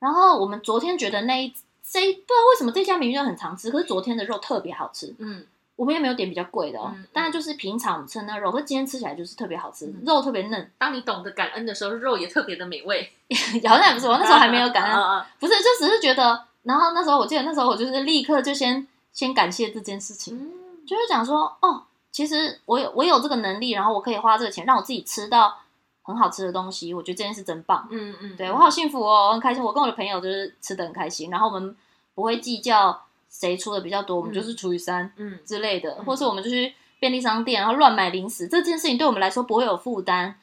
[0.00, 5.44] 然后我们昨天觉得那一这一不知道为什么这家明明就很常吃，可是昨天的肉特别好吃，嗯，
[5.76, 10.70] 我们也没有点比较贵的哦，嗯嗯、当然就是平常我们吃那肉，可是今天吃起来就是特别好吃，嗯、肉特别嫩。
[10.78, 13.12] 当你懂得感恩的时候，肉也特别的美味。
[13.68, 21.84] 好像也不是，我那时候还没有感 恩，不是，就只是觉得，然后那时候我记得那时候我就是立刻就先先感谢这件事情，嗯、就是讲说哦。
[22.12, 25.58] 其实我有我有这个能力，然后我可以花这个钱让我自己吃到
[26.02, 27.88] 很好吃的东西，我觉得这件事真棒。
[27.90, 29.62] 嗯嗯，对我好幸福哦，我很开心。
[29.62, 31.74] 我跟我的朋友就是吃的很开心，然后我们
[32.14, 40.34] 不会计较谁出的比较多，我们就是除以三，嗯之类的，嗯、或是我们就去便利商店然后乱买零食，这件事情对我们来说不会有负担，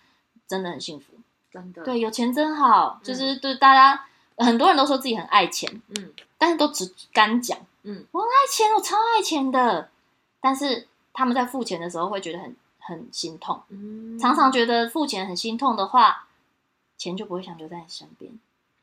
[0.47, 1.13] 真的很幸福。
[1.53, 4.05] 真的，对，有钱真好，就是对大家
[4.37, 9.89] 很多人都说自己很爱钱，嗯，但是都只敢讲，嗯，我很爱钱，我超爱钱的，
[10.41, 10.87] 但是。
[11.13, 16.27] 他们在付钱的时候会觉得很很心痛，嗯、常常觉得付钱很心痛的话，
[16.97, 18.31] 钱就不会想留在你身边。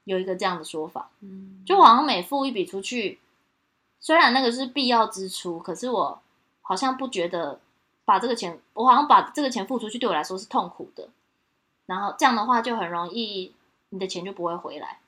[0.04, 3.18] 有一个这样的说法，嗯、就好像每付一笔出去，
[3.98, 6.20] 虽然那个是必要支出，可是我
[6.62, 7.58] 好像不觉得
[8.04, 11.08] 把这个钱，我好像把这个钱付出去对我来说是痛苦的。
[11.86, 13.52] 然后这样的话就很容易，
[13.88, 15.00] 你的钱就不会回来。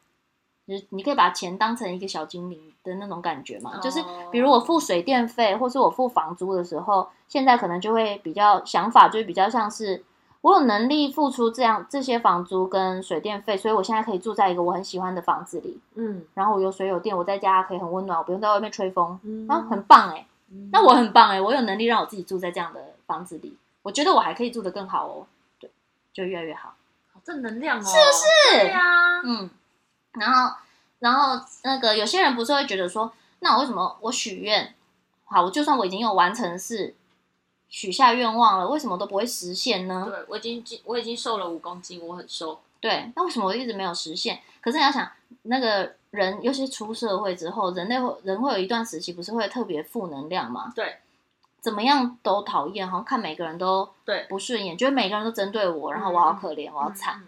[0.69, 3.83] 就是你可以把钱当成一个小精灵的那种感觉嘛，oh.
[3.83, 10.05] 就是比如我付水电费，或是我付房租的时候，现在可能就会比较想法，就是比较像是
[10.43, 25.27] 我有能力付出这样这些房租跟水电费，所以我现在可以住在一个我很喜欢的房子里，嗯，然后我有水有电，我在家可以很温暖，我不用在外面吹风，嗯，啊，很棒哎，嗯，那我很棒哎，我有能力让我自己住在这样的房子里，我觉得我还可以住得更好哦，
[25.59, 25.71] 对，
[26.13, 26.75] 就越来越好，
[27.15, 28.67] 好正能量哦，是不是？
[28.67, 29.49] 对呀，嗯。
[30.13, 30.57] 然后，
[31.01, 34.75] 然后那个有些人不是会觉得说，那我为什么我许愿，
[35.25, 36.95] 好，我就算我已经有完成式
[37.69, 40.07] 许下愿望了，为什么都不会实现呢？
[40.09, 42.61] 对，我已经我已经瘦了五公斤，我很瘦。
[42.81, 44.41] 对，那为什么我一直没有实现？
[44.61, 45.11] 可是你要想，
[45.43, 50.73] 那个人尤其出社会之后，人类会人会有一段时期不是会特别负能量吗？
[50.75, 50.99] 对，
[51.61, 57.21] 怎么样都讨厌，好像看每个人都对不顺眼，觉得每个人都针对我，然后我好可怜，嗯、我好惨。
[57.21, 57.27] 嗯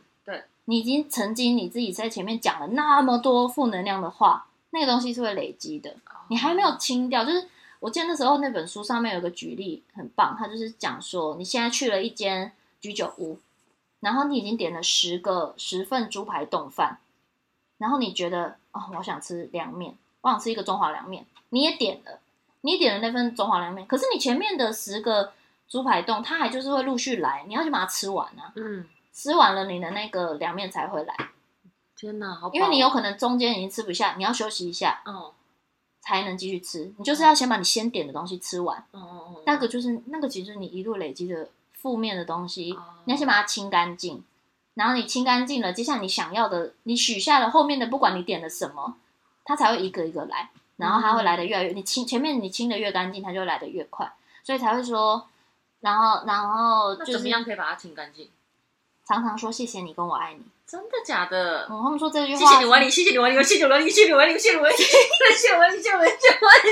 [0.71, 5.97] 你已经曾经你自己在前面讲了那么多负能量的话，那个东西是会累积的。
[6.29, 7.49] 你还没有清掉，就是
[7.81, 13.41] 我记得那时候那本书上面有个举例很棒，他就是讲说你现在去了一间居酒屋，
[13.99, 17.01] 然后你已经点了十个十份猪排冻饭，
[17.79, 22.21] 然后你觉得哦，我想吃凉面，我想吃一个中华凉面，你也点了，
[22.61, 25.33] 你也点了那份中华凉面，可是你前面的十个
[25.67, 28.53] 猪排冻，它还就是会陆续来，你要去把它吃完啊。
[28.55, 28.87] 嗯。
[29.13, 31.15] 吃完了，你的那个凉面才会来。
[31.97, 32.51] 天哪，好！
[32.53, 35.31] 因为你有可能中间已经吃不下，你要休息一下，嗯，
[36.01, 36.91] 才能继续吃。
[36.97, 39.43] 你就是要先把你先点的东西吃完，嗯嗯嗯。
[39.45, 44.25] 那个就是那个，其实你一路累积的负面的东西，你要先把它清干净，
[44.75, 48.97] 然后你清干净了，接下来你想要的，你许下了后面的，不管你点了什么，
[49.45, 54.11] 它才会一个一个来，然后它会来的越来越，你清前面你清的越干净，它就来的越快，
[54.43, 55.29] 所以才会说，
[55.81, 58.31] 然后然后就是怎么样可以把它清干净？
[59.11, 60.41] 常常说谢谢你跟我爱你。
[60.65, 61.67] 真的假的？
[61.69, 62.39] 嗯，他们说这句话。
[62.39, 66.71] 谢谢你，我爱你，谢谢你，我爱你，谢谢你，我爱你，谢谢你，我爱你，谢谢你，我爱你， 谢谢你，谢谢我爱你，谢谢我爱你，谢谢我爱你，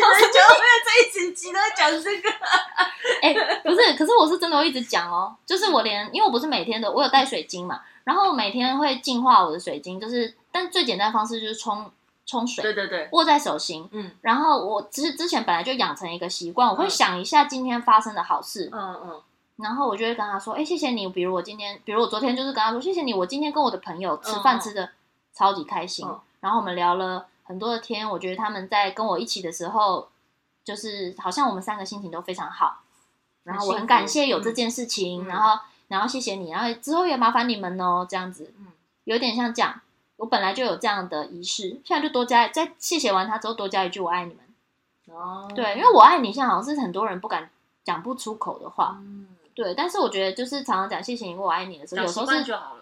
[0.87, 2.31] 这一集集都在讲这个。
[3.22, 11.90] 哎，不是，可是我是真的会一直讲哦，就是我连，因为我不是每天的，我有带水晶嘛，然后每天会净化我的水晶，就是，但最简单的方式就是冲
[12.24, 19.20] 冲水，对对对，握在手心，嗯，然后我其实之前本来就养成一个习惯，我会想一下今天发生的好事，嗯嗯。
[19.58, 21.08] 然后我就会跟他说：“哎，谢谢你。
[21.08, 23.12] 比如我今天，比如我昨天就是跟他说，谢谢你。
[23.12, 24.88] 我今天跟我的朋友吃饭吃的
[25.34, 26.06] 超级开心。
[26.06, 28.08] 嗯、然后我们聊了很多的天。
[28.08, 30.08] 我觉得他们在跟我一起的时候，
[30.62, 32.82] 就是好像我们三个心情都非常好。
[33.42, 35.24] 然后我很感谢有这件事情。
[35.24, 36.52] 嗯、然后，然后谢谢你。
[36.52, 38.54] 然后之后也麻烦你们哦，这样子，
[39.04, 39.80] 有点像这样。
[40.18, 45.16] 我本来就有这样的仪式，现在就多加，在谢谢完他之后多加一句我爱你们。
[45.16, 47.50] 哦，对，因为我爱你，现在好像是很多人不敢
[47.82, 48.98] 讲不出口的话。
[49.00, 49.26] 嗯。”
[49.58, 52.80] 对，但是我觉得就是常常讲谢谢你，我爱你的时候，有时候是就好了。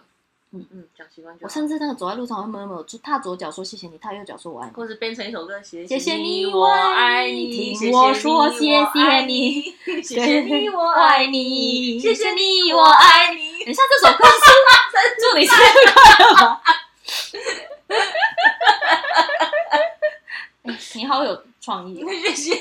[0.52, 1.44] 嗯嗯，讲习惯就好。
[1.46, 8.58] 我甚至那个走在路上会默默就踏左脚说谢谢你，踏右脚说我爱你，或者编成一首歌，谢谢你，我爱你，听我说谢
[8.92, 13.64] 谢你，谢谢你，我爱你，谢谢你，我爱你。
[13.64, 14.52] 等一下，这首歌是
[15.18, 15.60] 祝你生日
[15.94, 16.60] 快乐吗？
[20.94, 22.52] 你好有创意，谢谢。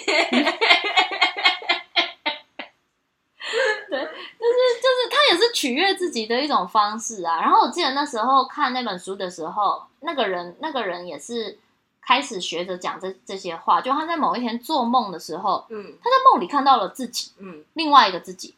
[5.32, 7.40] 也是取悦自己的一种方式啊。
[7.42, 11.58] 然后我记得那时候看那本书的时候，那个人那个人也是
[12.02, 13.82] 开始学着讲这这些话。
[13.82, 18.56] 就他在某一天做梦的时候，嗯，他在梦里看到了自己，嗯，另外一个自己。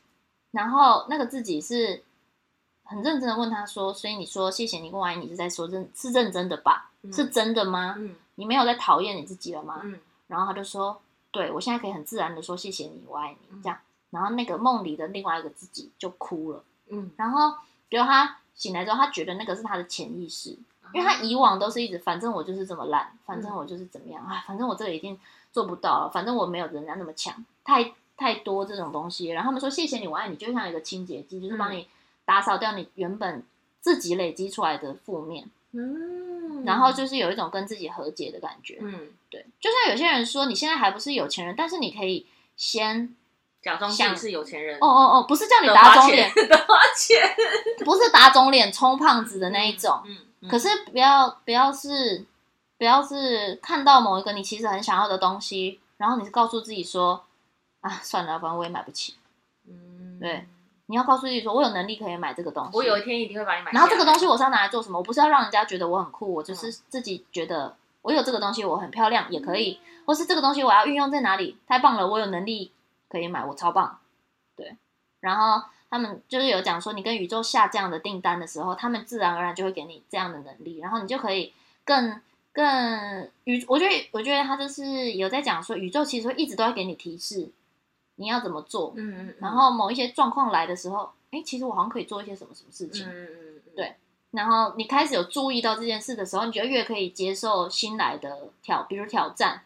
[0.52, 2.04] 然后那个自己是
[2.84, 6.90] 很认真的问他说：“所以你说谢谢你跟我爱你是在说认是认真的吧？
[7.04, 7.96] 嗯、是真的吗？
[7.98, 9.82] 嗯，你没有在讨厌你自己了吗？
[9.84, 10.00] 嗯。
[10.28, 11.00] 然后他就说：
[11.32, 13.78] 对，我现在可以很自然的说谢谢你，我爱你，这样。”
[14.10, 17.58] 然后那个梦里的另外一个自己就哭了，嗯，然后
[17.90, 20.52] 比如他醒来之后，他觉得那个是他的潜意识，
[20.94, 25.20] 因为他以往都是一直，反正我就是这么烂，反正我就是怎么样啊，反正我这个已经
[25.52, 29.28] 做不到了，反正我没有人家那么强，太太多这种东西。
[29.28, 31.86] 然后他们说谢谢你，我爱你，就像一个清洁剂，就是帮你
[32.24, 33.44] 打扫掉你原本
[33.82, 43.14] 自己累积出来的负面，嗯，然后就是有一种跟自己和解的感觉，嗯，对，就像有些人说，你现在还不是有钱人，但是你可以先。
[43.68, 47.36] 假装像是有钱人哦哦哦，不是叫你打肿脸， 的花钱，
[47.84, 50.02] 不是打肿脸充胖子的那一种。
[50.06, 52.26] 嗯，嗯，可是不要不要是
[52.78, 57.22] 不要是看到某一个你其实很想要的东西，然后你是告诉自己说
[57.82, 59.16] 啊，算了，反正我也买不起。
[59.68, 60.48] 嗯，对，
[60.86, 63.72] 你要告诉自己说，我有能力可以买这个东西，我有一天一定会把你买。
[63.74, 64.98] 然后这个东西我是要拿来做什么？
[64.98, 71.58] 我不是要让人家觉得我很酷，我就是自己觉得我有这个东西，我很漂亮也可以，或是这个东西我要运用在哪里？
[71.68, 72.72] 太棒了，我有能力。
[73.10, 74.00] 可以买，我超棒，
[74.56, 74.76] 对。
[75.20, 83.66] 然后他们就是有讲说，你跟宇宙下这样的订单的时候，他们自然而然就会给你这样的能力，然后你就可以更更宇。
[83.68, 87.50] 我觉得，我觉得他就是有在讲说，宇宙其实会一直都在给你提示，
[88.16, 88.94] 你要怎么做。
[88.96, 89.36] 嗯嗯。
[89.40, 93.08] 然后某一些状况来的时候，哎，其实我好像可以做一些什么什么事情。
[93.08, 93.62] 嗯嗯嗯。
[93.76, 93.96] 对。
[94.32, 99.64] 然后你开始有注意到这件事的时候，你就越可以接受新来的挑，比如挑战。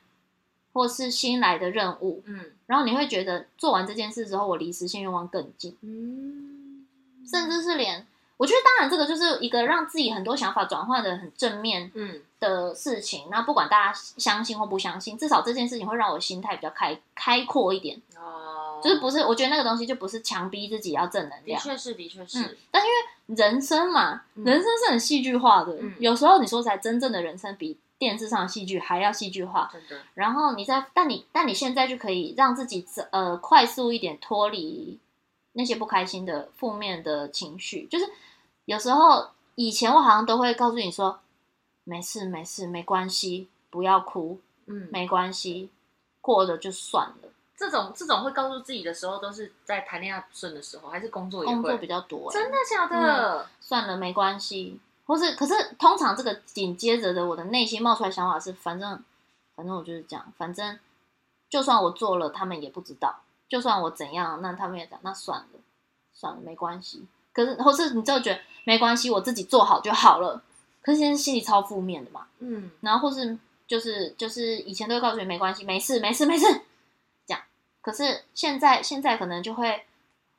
[0.73, 6.85] 或是新来的任务，嗯，然后你会觉得做完这件事之后，我离实现愿望更近，嗯，
[7.29, 8.05] 甚至是连
[8.37, 13.27] 我觉得，当然这个就是一个让自己很多想法转换的很正面，嗯的事情。
[13.29, 19.19] 那、嗯、不管大家相信或不相信，至少这件事情会让我心态比较开开阔一点，哦，就是不是？
[19.19, 22.57] 我觉得那个东西就不是强逼自己要正能量，的确是，的确是、嗯。
[22.71, 27.77] 但因为人生嘛，人生是很戏剧化的，嗯、有时候你说才真正的人生比。
[28.01, 29.71] 电视上的戏剧还要戏剧化。
[30.15, 34.99] 然后你在，但你但你现在就可以让自己呃快速一点脱离
[35.51, 37.85] 那些不开心的负面的情绪。
[37.85, 38.09] 就是
[38.65, 41.19] 有时候以前我好像都会告诉你说，
[41.83, 45.69] 没事没事没关系，不要哭，嗯，没关系，
[46.21, 47.29] 过了就算了。
[47.55, 52.31] 这种这种会告诉自己的时候，都是在谈恋爱不顺的时候，还是工作也会工作比较多？
[52.31, 53.43] 真的假的？
[53.43, 54.79] 嗯，算了，没关系。
[55.11, 59.03] 或是，可是通常这个紧接着的，我的内心冒出来想法是，反正，
[59.53, 60.79] 反正我就是这样，反正
[61.49, 63.09] 就算我做了，他们也不知道；
[63.49, 65.59] 就算我怎样，那他们也讲，那算了，
[66.13, 67.05] 算了，没关系。
[67.33, 70.41] 可是，或是你就觉得没关系，我自己做好就好了。
[70.81, 72.71] 可是现在心里超负面的嘛，嗯。
[72.79, 76.45] 然后或是就是就是以前都会告诉你没关系，没事，没事，没事，
[77.27, 77.43] 这样。
[77.81, 79.83] 可是现在现在可能就会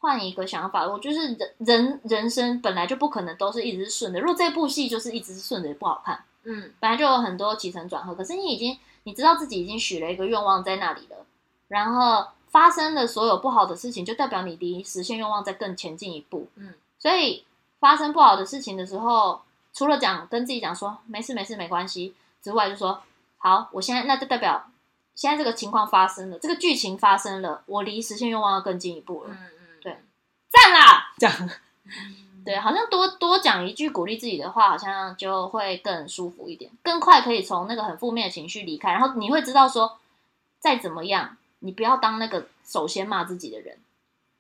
[0.03, 4.19] 换一个想法，我就是人人人生本来就不可能都是一直是顺的。
[4.19, 6.25] 如果这部戏就是一直是顺的，也不好看。
[6.43, 11.25] 嗯，本来就有很多起承转合，可是你已经你知道自己已经许了一个愿望在那里了，
[11.69, 16.49] 然后发生了所有不好的事情，就代表你离实现愿望在更前进一步。
[16.57, 17.45] 嗯，所以
[17.79, 22.13] 发生不好的事情的时候，除了讲跟自己讲说没事没事没关系
[22.43, 23.01] 之外，就说
[23.39, 24.69] 好，我现在那就代表
[25.15, 29.31] 现在这个情况发生了，这个剧情发生了，我离实现愿望要更进一步了。
[29.31, 29.37] 嗯
[30.53, 31.51] 赞啦，这样。
[32.45, 38.91] 对，好像多多讲一句鼓励自己的话，好像就会更舒服一点，更快可以从那个很负面的情绪离开。
[38.93, 39.99] 然后你会知道说，
[40.59, 43.79] 再怎么样，你不要当那个首先骂自己的人。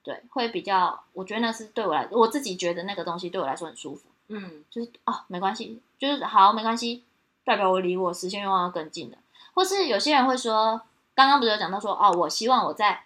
[0.03, 4.09] 对，会比较，我觉得那是对我来，我自己觉得那个东西对我来说很舒服。
[4.27, 7.05] 嗯，就是哦，没关系，就是好，没关系，
[7.45, 9.19] 代表我离我实现愿望要更近了。
[9.55, 10.81] 或是有些人会说，
[11.15, 13.05] 刚刚不是有讲到说，哦，我希望我在，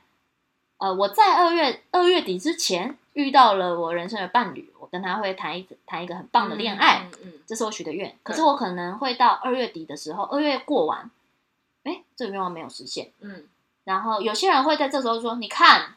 [0.78, 2.96] 呃，我在二月二月底之前。
[3.16, 8.14] 遇到了我人生的伴侣，我跟他会谈一谈一个很棒的恋爱，嗯嗯嗯、这是我许的愿。
[8.22, 11.10] 可是我可能会到二月底的时候，二月过完，
[11.84, 13.10] 哎，这个愿望没有实现。
[13.20, 13.48] 嗯，
[13.84, 15.94] 然后有些人会在这时候说：“你看，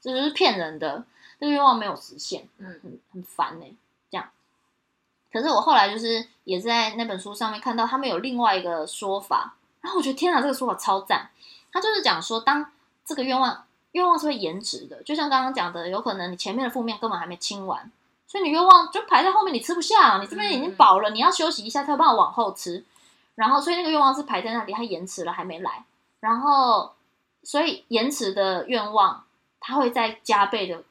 [0.00, 1.04] 这就是骗人的，
[1.38, 3.72] 这个愿望没有实现。”嗯，很很烦呢、欸。
[4.10, 4.28] 这样。
[5.32, 11.30] 可是我后来就是也在那本书上面看到他们有另外一个说法，然后我觉得天哪，这个说法超赞。
[11.70, 12.72] 他就是讲说，当
[13.04, 13.62] 这个愿望。
[13.96, 17.90] 愿望是会延迟的，就像刚刚讲的，有可能你前面的负面根本还没清完，
[18.26, 22.84] 所以你愿望就排在后面，你吃不下，你这边已经饱了，你要休息一下才有办法往后吃。
[23.36, 25.84] 然后，所以那个愿望是排在那里，它延迟了还没来。
[26.20, 26.92] 然后，
[27.42, 29.24] 所以延迟的愿望，
[29.60, 30.82] 它会再加倍的，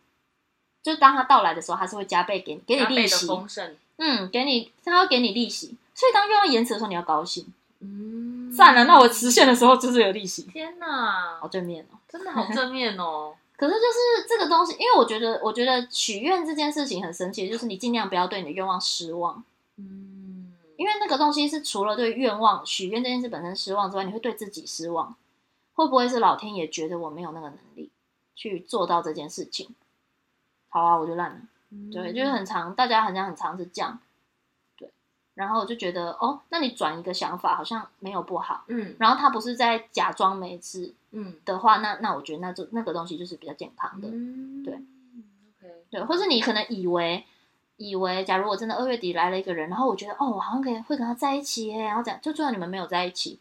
[0.82, 5.76] 就是当它到来的时候，它是会加倍给你，给你利息，丰盛，嗯，给你，它会给你利息。
[5.94, 7.52] 所以当愿望延迟的时候，你要高兴。
[7.80, 10.44] 嗯，算了，那我实现的时候就是有利息。
[10.44, 11.98] 天哪，好正面哦。
[12.08, 13.36] 真的好正面哦！
[13.58, 19.44] 可是就是这个东西，因为我觉得，我觉得许愿这件事情很神奇，就是你尽量不要对你的愿望失望。
[19.78, 25.16] 嗯，因为那个东西是除了对愿望许愿这件事本身失望之外，你会对自己失望。
[25.74, 27.90] 会不会是老天爷觉得我没有那个能力
[28.34, 29.76] 去做到这件事情？
[30.70, 31.38] 好啊，我就烂了。
[31.72, 34.00] 嗯、对，就是很常，大家好像很常是这样。
[35.36, 38.96] 然后我就觉得，哦，那你转一个想法，好像没有不好，嗯。
[38.98, 46.04] 然后他不是在假装没吃，嗯的话，那那我觉得那就那个东西就是比较健康的，嗯、对，OK，对。
[46.06, 47.26] 或是你可能以为，
[47.76, 53.38] 以为，假如我真的二月底来了一个人，然后我觉得，哦，我好像可以会跟他在一起耶，然后讲，就最后你们没有在一起，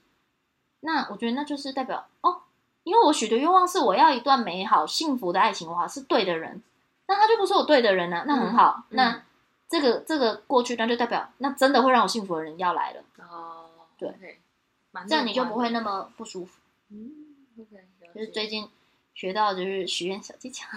[0.81, 2.43] 那我觉得那就是代表，哦，
[2.83, 6.61] 因为我许的愿望是我要一段美好幸福的爱情的话，是对的人，
[7.07, 9.23] 那他就不是我对的人啊，那很好，嗯、那。
[9.69, 13.71] 这个这个过去，那就代表那真的会让我幸福的人要来了哦。
[13.99, 16.61] 对，okay, 这样你就不会那么不舒服。
[16.91, 17.11] 嗯
[17.59, 18.69] ，OK，就是最近
[19.15, 20.69] 学到就是许愿小技巧，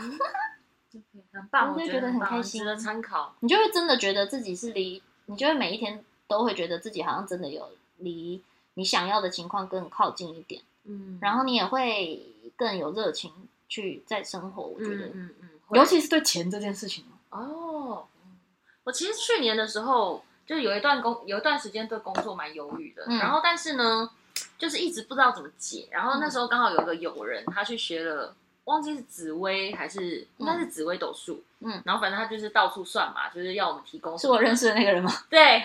[1.32, 2.62] 很棒， 我就觉得很开心。
[2.62, 8.42] 值得参考，你就会真的觉得自己是离，你就会每一天都会觉得自己好像真的有离
[8.76, 10.62] 你想要的情况更靠近一点。
[10.86, 13.32] 嗯，然后你也会更有热情
[13.68, 14.64] 去在生活。
[14.64, 17.77] 我觉得，嗯嗯，尤其是对钱这件事情哦。
[18.88, 24.10] 我其实去年的时候，就有一段工，有一段时间对工作蛮犹豫的，嗯、然后但是呢，
[24.58, 25.90] 就是一直不知道怎么解。
[25.92, 28.34] 然后那时候刚好有个友人，他去学了，
[28.68, 34.18] 忘记是紫薇还是应该是紫薇斗数，嗯，然后反正他就是到处算嘛，就是要我们提供。
[34.18, 35.12] 是我认识的那个人吗？
[35.30, 35.64] 对。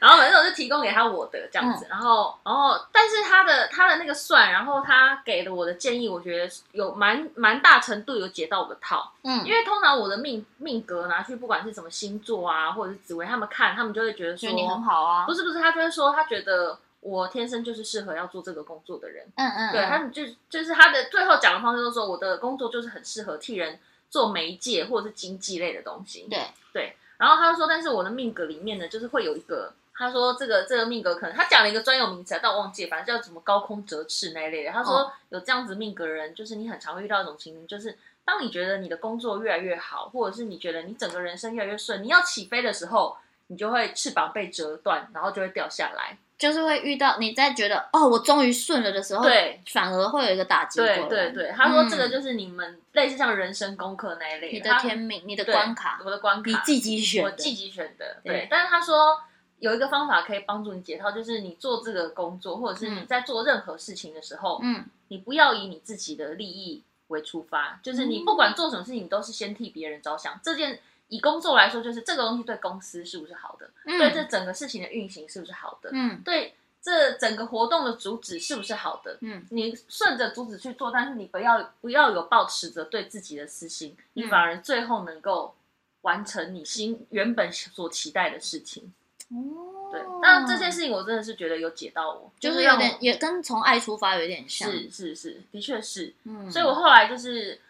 [0.00, 26.96] 然后反正我就提供给他我的这样子，嗯、然后然后但是他的他的那个算，然后他给了我的建议，我觉得有蛮蛮大程度有解到我的套，嗯，因为通常我的命命格拿去不管是什么星座啊，或者是紫薇他们看，他们就会觉得说你很好啊，不是不是，他就会说他觉得我天生就是适合要做这个工作的人，嗯嗯，对，他们就就是他的最后讲的方式就是说我的工作就是很适合替人做媒介或者是经济类的东西，对对。
[27.18, 34.72] 然后他就说，但是我的命格里面呢，就是会有一个，他说这个这个命格可能他讲了一个专有名词，但我忘记，反正叫什么高空折翅那一类的。
[34.72, 46.18] 他说有这样子命格的人，就是你很常会遇到一种情形，就是当你觉得你的工作越来越好，或者是你觉得你整个人生越来越顺，你要起飞的时候，你就会翅膀被折断，然后就会掉下来。
[46.44, 50.78] 就是会遇到你在觉得哦，我终于顺了的时候，对，反而会有一个打击。
[50.78, 58.18] 对对对，他说这个就是你们类似像人生功课那一类，你的天命，你的关卡，我的关卡，你自己选，我自己选的。
[58.22, 59.18] 对，但是他说
[59.58, 70.38] 有一个方法可以帮助你解套，就是你做这个工作，或者是你在做任何事情的时候，嗯，你不要以你自己的利益为出发，就是你不管做什么事情，都是先替别人着想。
[70.44, 70.78] 这件。
[71.14, 73.70] 以工作来说，就是这个东西对公司是不是好的？
[73.84, 75.90] 嗯、对这整个事情的运行是不是好的？
[75.92, 76.52] 嗯，对
[76.82, 79.16] 这整个活动的主旨是不是好的？
[79.20, 85.54] 嗯，你顺着主旨去做，但是你不要不要有抱持着对自己的私心，你反而最后能够
[86.00, 88.92] 完成你心原本所期待的事情。
[89.28, 97.60] 哦，对，那这件事情我真的是觉得有解到我，就是有点也跟从爱出发有点像，是是是，的确是，嗯，所以我后来就是。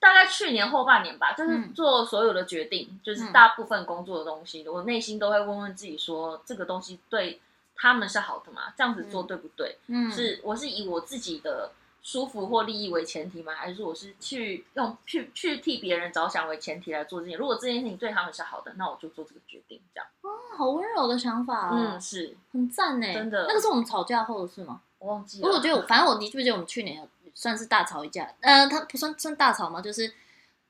[0.00, 7.40] 大概去年后半年吧，就是做所有的决定，嗯、就是大部分工作的东西，嗯、我内心都会问问自己说：这个东西对
[7.74, 8.72] 他们是好的吗？
[8.76, 9.76] 这样子做对不对？
[9.88, 13.52] 嗯，是我是以我自己的舒服或利益为前提吗？
[13.54, 17.36] 还是我是去用去去替别人着想为前提来做这件？
[17.36, 19.80] 如果这件事情对他们是好的，那我就做这个决定。
[19.92, 23.46] 这样哦，好温柔的想法哦，嗯，是很赞呢，真的。
[23.48, 24.80] 那个是我们吵架后的事吗？
[25.00, 25.48] 我忘记了。
[25.48, 27.08] 我觉得，反正我你记不记得我们去年有。
[27.34, 29.80] 算是大吵一架，呃，他不算算大吵吗？
[29.80, 30.12] 就是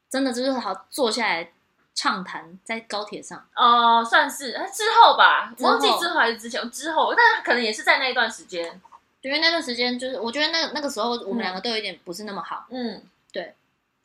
[0.09, 1.53] 真的就是好坐下来
[1.95, 3.39] 畅谈，在高铁上。
[3.57, 4.53] 哦、呃，算是。
[4.73, 8.81] 之后吧，我忘记之后还是之前之后，但可能也是在那一段时间，
[9.23, 13.03] 因为那段时间就是我觉得那那个时候我们两个都有点不是那么好，嗯，
[13.33, 13.55] 对，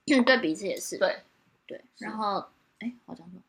[0.07, 1.21] 嗯， 对彼此也是，对。
[1.65, 2.45] 对，然后
[2.79, 3.39] 哎，好像说，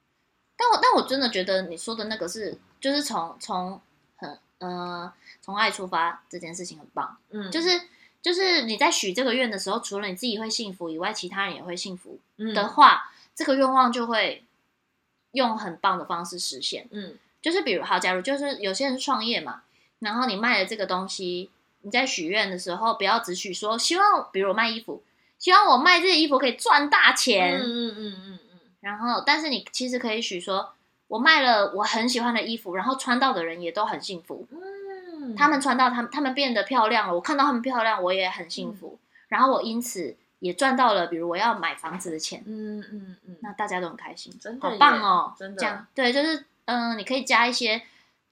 [0.57, 3.80] 但我但我真的觉得你说的那个是就是从从
[4.16, 7.80] 很呃从爱出发这件事情很棒，嗯，就是。
[8.25, 12.18] 就是你在许这个愿的时候，除了你自己会幸福以外，其他人也会幸福
[12.55, 14.43] 的话，嗯、这个愿望就会
[15.33, 16.89] 用很棒的方式实现。
[16.91, 19.64] 嗯，就是比如好，假如就是有些人创业嘛，
[19.99, 21.51] 然后你卖了这个东西，
[21.83, 25.03] 你在许愿的时候，不要只许说希望，比如我卖衣服，
[25.39, 27.61] 希望我卖这个衣服可以赚大钱。
[27.61, 28.59] 嗯嗯嗯嗯嗯。
[28.81, 30.72] 然后，但是你其实可以许说，
[31.09, 34.49] 我卖了我很喜欢的衣服，然后穿到的人也都很幸福。
[35.37, 37.14] 他们穿到他们，他们变得漂亮了。
[37.14, 38.99] 我看到他们漂亮，我也很幸福。
[39.01, 42.43] 嗯、然后我因此也赚到了，比如我要买房子的钱。
[42.47, 45.35] 嗯嗯嗯，嗯那大家都很开心，真的好棒哦！
[45.39, 47.83] 真的，这样对，就是嗯、呃，你可以加一些，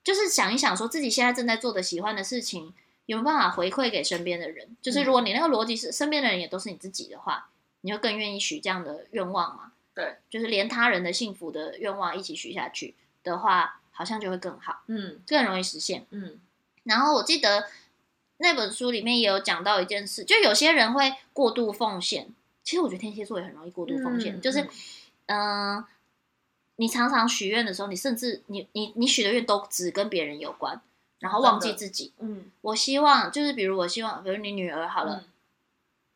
[0.05, 2.74] 就是想一想，说自己现在正在做的喜欢的事情，
[3.07, 4.76] 有没有办法回馈给身边的人？
[4.82, 7.49] 就是如果你那个逻辑是身边的人也都是你自己的话，
[7.80, 9.72] 你就更愿意许这样的愿望嘛？
[9.95, 16.38] 对，就是连他人的幸福的愿望一起许下去的话，好像就会更好，嗯，更容易实现，嗯。
[16.85, 17.68] 然后我记得
[18.39, 22.28] 那本书里面也有讲到一件事，就有些人会过度奉献。
[22.64, 24.61] 其实我觉得天蝎座也很容易过度奉献，嗯、就是，
[25.26, 25.85] 嗯、呃，
[26.76, 30.80] 你常常许愿的时候，你甚至你你你许的愿都只跟别人有关，
[31.18, 32.12] 然后忘记自己。
[32.18, 35.28] 嗯，我希望就是比如我希望，比如你女儿好了，嗯、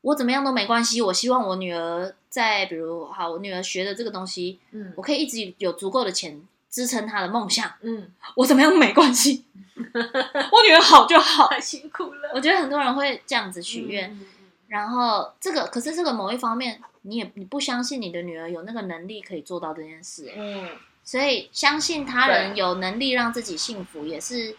[0.02, 1.02] 我怎么样都没关系。
[1.02, 6.40] 我希望我女儿在比如好，我女儿学的这个东西，嗯，我可以一直有足够的钱
[6.70, 7.72] 支撑他的梦想。
[7.80, 9.44] 嗯，我怎么样都没关系。
[9.76, 12.30] 我女儿好就好，太辛苦了。
[12.32, 14.26] 我觉得很多人会这样子许愿，嗯、
[14.68, 20.70] 然后这个可是这个某一方面，你也你不相信你的女儿有那个能力可以做到这件事，嗯，
[21.04, 24.56] 所以相信他人有能力让自己幸福，也是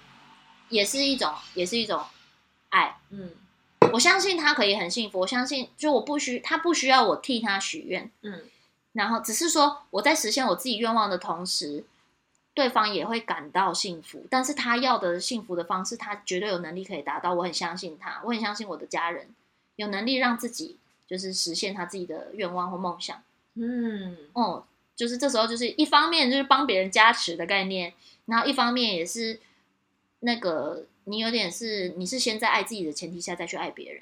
[0.70, 2.04] 也是一种也是一种
[2.70, 3.32] 爱，嗯，
[3.94, 8.44] 我相信他可以很幸福，我相信就我不需他不需要我替他许愿，嗯，
[8.94, 11.84] 然后只是说我在实现我自己愿望的同时。
[12.58, 17.36] 对方也会感到幸福，但是他要的幸福的方式，他绝对有能力可以达到。
[17.36, 19.30] 我很相信他，我很相信我的家人
[19.76, 23.22] 有能力让自己就是实现他自己的愿望或梦想。
[23.54, 27.94] 嗯，哦，就是这时候就是一方面就是帮别人加持的概念，
[28.26, 29.40] 然后一方面也是
[30.22, 34.02] 那个你有点是你是先在爱自己的前提下再去爱别人，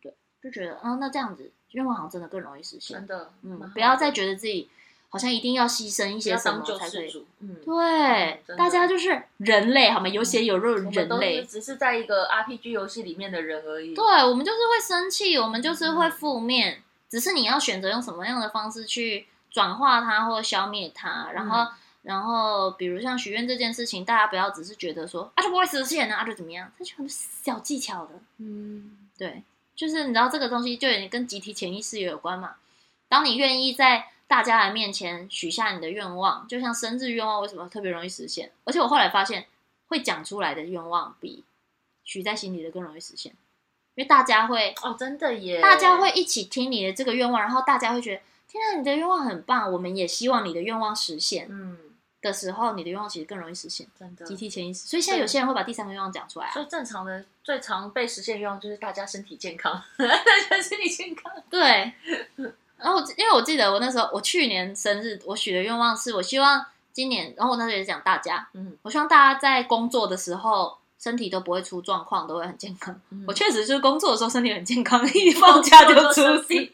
[0.00, 2.96] 对，就觉得啊、哦，那这样子愿望好像真的更容易实现。
[2.96, 4.68] 真的，嗯，不要再觉得自己。
[5.10, 7.26] 好像一定要牺牲一些什么才可以？
[7.40, 10.06] 嗯，对，大家就是人类，好吗？
[10.06, 13.94] 有血有肉的人类，只是在一个 RPG 游戏里面的人而已。
[13.94, 21.30] 对，我们就是会生气，我们就是会负面，只是你要选择用什么样的方式去转化它或消灭它。
[21.32, 21.66] 然后，
[22.02, 26.70] 然后，比如像许愿这件事情，大家不要只是觉得说啊，就不会实现啊，就怎么样？
[26.78, 28.10] 它就很多小技巧的。
[28.36, 29.42] 嗯，对，
[29.74, 32.56] 就是你知道这个东西，就跟集体潜意识也有关嘛。
[33.08, 34.08] 当你愿意在。
[34.28, 38.52] 大家来面前许下你的愿望，就像生日愿望，为什么特别容易实现？
[38.64, 39.46] 而且我后来发现，
[39.88, 41.42] 会讲出来的愿望比
[42.04, 43.32] 许在心里的更容易实现，
[43.94, 51.46] 因为大家会哦，真的耶，大家会一起听你的这个愿望，然后大家会觉得，天啊，你的愿望很棒，我们也希望你的愿望实现。
[51.48, 51.78] 嗯，
[52.20, 54.26] 的时候，你的愿望其实更容易实现，真的。
[54.26, 56.52] 集体潜意识，所以现在有些人会把第三个愿望讲出来啊。
[56.52, 60.06] 所以正常的最常被实现的愿望就是大家身体健康，大
[60.50, 61.92] 家身体健康，对。
[62.78, 72.98] 然后，因为我记得我那时候，我去年生日，我许的愿望是我希望今年，然后我那时候也讲大家，嗯，我希望大家在工作的时候身体都不会出状况，都会很健康。
[73.10, 76.70] 嗯、我确实就是工作的时候身体很健康， 一放假就出事。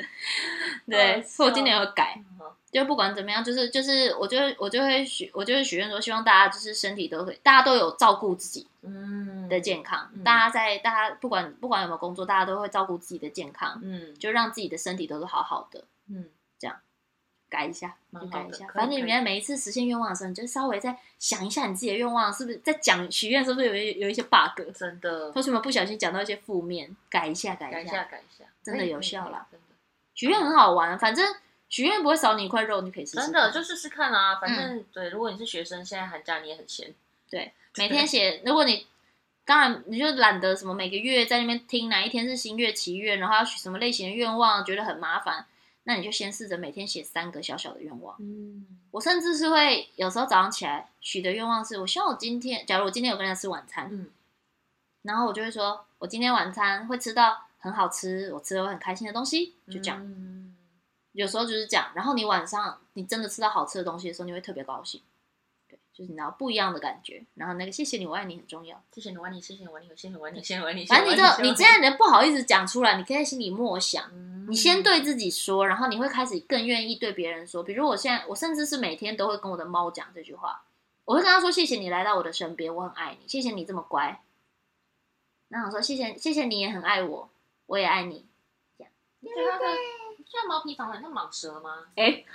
[0.87, 2.23] 对，所以我今年要改。
[2.71, 16.29] 就不管怎么样，就是就是，我就我就会许，我就会许愿说，希望大家就是身体都会，大家都有照顾自己嗯的健康，嗯、大家在大家不管不管有没有工作，大家都会照顾自己的健康，嗯，就让自己的身体都是好好的，嗯，
[16.59, 16.77] 这样
[17.49, 29.67] 改一下，就改一下，反正你们每一次实现愿望的时候，你就稍微再想一下你自己的愿望是不是在讲许愿，是不是有一有一些 bug，真的，为什么不小心讲到一些负面，改一下，改一下，改一下，真的有效啦，真的，
[30.15, 31.35] 许愿很好玩，反正。
[31.71, 33.23] 许愿不会少你一块肉，你可以试试。
[33.23, 36.95] 真的就试试看啊，反正、嗯、对，如果你是学生，现在寒假你也很闲。
[37.29, 38.41] 对，每天写。
[38.45, 38.87] 如果你
[39.45, 45.47] 当然你就懒得什么每个月在那边听哪一天是新月祈愿，然后要许什么类型的愿望，觉得很麻烦，
[45.85, 48.17] 那你就先试着每天写三个小小的愿望。
[48.19, 54.11] 嗯，我甚至是会有时候早上起来许的愿望是，我希望我今天，假如我今天有跟人家吃晚餐，嗯，
[55.03, 60.01] 然后我就会说我今天晚餐会吃到很好吃，我吃了会很开心的东西，就这样。
[60.03, 60.57] 嗯
[61.13, 65.14] 有时候就是这样，然后你晚上你真的吃到好吃的东西的时候，你会特别高兴，对，
[65.95, 67.25] 就是你知道不一样的感觉。
[67.37, 70.85] 然后那个谢谢你，我爱你很重要，谢谢你，我爱你，谢谢你，我爱你，谢谢你，我爱你，谢谢我爱你。
[70.85, 77.63] 反正你就，你这样人不好意思讲出来，你可以在心里默想，嗯、你先对自己说，然后你会开始更愿意对别人说。
[77.63, 80.65] 比如我现在，我甚至是每天都会跟我的猫讲这句话，
[81.05, 84.21] 我会跟他说：“谢谢你来到我的身边，我很爱你，谢谢你这么乖。”
[85.49, 87.31] 然后我说：“谢谢，谢谢你也很爱我，
[87.67, 88.27] 我也爱你。”
[88.77, 88.93] 这样。
[90.35, 91.85] 像毛皮长得很像蟒蛇吗？
[91.97, 92.27] 哎、欸，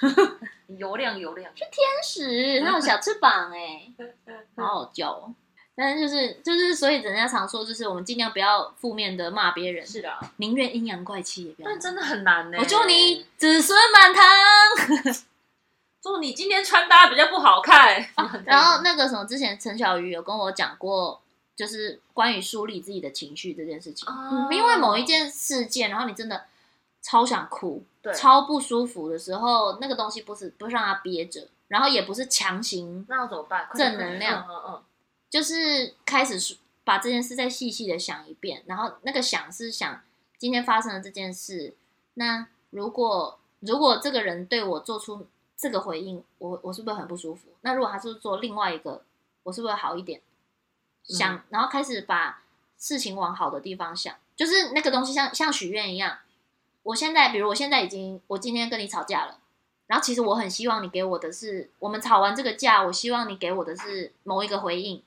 [0.78, 1.72] 油亮油亮，是天
[2.04, 3.91] 使，它有小翅膀哎，
[4.56, 5.34] 好好叫哦。
[5.76, 11.70] 但是就是就是，所以人家常说，就是我们尽量不要负面的骂别人，是的，宁愿阴阳怪气也不要。
[11.70, 12.58] 但真的很难呢。
[12.60, 14.26] 我祝你子孙满堂，
[16.04, 17.95] 祝你今天穿搭比较不好看。
[18.16, 21.22] 啊、然后那个什么，之前陈小鱼有跟我讲过，
[21.56, 24.06] 就是关于梳理自己的情绪这件事情。
[24.52, 26.43] 因为某一件事件，然后你真的。
[27.02, 33.70] 超想哭，对，超不舒服的时候，那个东西不是不是让他憋着，然后也不是强行，那要怎么办？
[33.74, 34.84] 正能量，嗯嗯，
[35.30, 40.02] 就是开始把这件事再细细的想一遍，然后那个想是想
[40.38, 41.74] 今天发生了这件事，
[42.16, 45.26] 那如果如果这个人对我做出
[45.58, 47.47] 这个回应，我我是不是很不舒服？
[47.62, 49.04] 那如果他是做另外一个，
[49.43, 50.22] 我是不是好一点？
[51.04, 52.43] 想，嗯、然后开始把
[52.78, 56.20] 事情往好的地方想，就是那个东西像像许愿一样。
[56.84, 59.39] 我现在，比如我现在已经，我今天跟你吵架了，
[59.88, 65.03] 然后其实我很希望你给我的是，我们吵完这个架，我希望你给我的是某一个回应，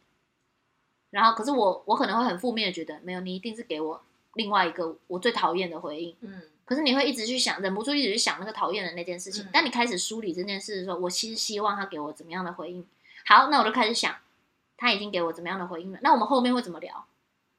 [1.11, 4.03] 然后可是我我可能会很负面的觉得，没有，你一定是给我
[4.35, 9.47] 另外一个我最讨厌的回应，嗯，可是你会一直去想，忍不住一直去想那个讨厌的那件事情。
[9.53, 12.87] 当你开始梳理这件事的时候，我其实希望他给我怎么样的回应。
[13.27, 14.15] 好，那我就开始想，
[14.77, 17.05] 他已经给我怎么样的回应了，那我们后面会怎么聊？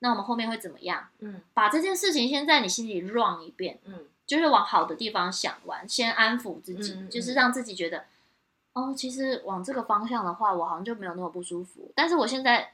[0.03, 1.07] 那我们后面会怎么样？
[1.19, 8.03] 嗯，把这件事情先在你心里 run 一遍，嗯，就是往好的地方想完，先安抚自己，嗯，就是让自己觉得，
[8.73, 11.89] 哦，其实往这个方向的话，我好像就没有那么不舒服。
[11.95, 12.73] 但是我现在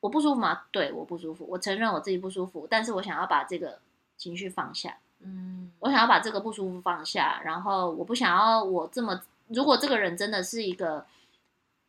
[0.00, 0.62] 我不舒服吗？
[0.70, 2.66] 对，我不舒服，我承认我自己不舒服。
[2.70, 3.78] 但是我想要把这个
[4.16, 11.04] 情绪放下，嗯，我想要把这个不舒服放下，然后我不想要我这么，如果这个人真的是一个。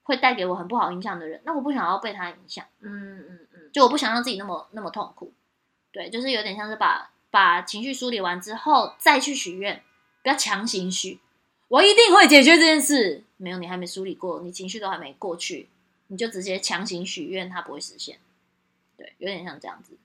[0.08, 3.45] 会带给我很不好印象的人，那我不想要被他影响，嗯嗯嗯，
[3.76, 5.34] 就我不想让自己那么那么痛苦，
[5.92, 9.84] 对，就是有点像是把把情绪梳理完之后再去许愿，
[10.24, 11.20] 不要强行许，
[11.68, 15.68] 我一定会解决这件事，没有，你还没梳理过，你情绪都还没过去，
[16.08, 18.18] 你就直接强行许愿，它不会实现，
[18.96, 19.98] 对，有点像这样子，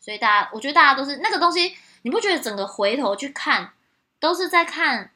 [0.00, 3.74] 所以大家，我觉得大家都是那个东西，你不觉得整个回头去看，
[4.18, 5.10] 都是在看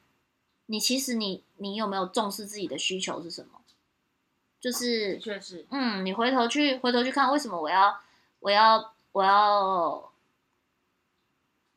[0.66, 3.61] 你其实你你有没有重视自己的需求是什么？
[4.62, 7.98] 就是，确实，嗯，你回头去回头去看，为什么我要，
[8.38, 10.12] 我要，我要，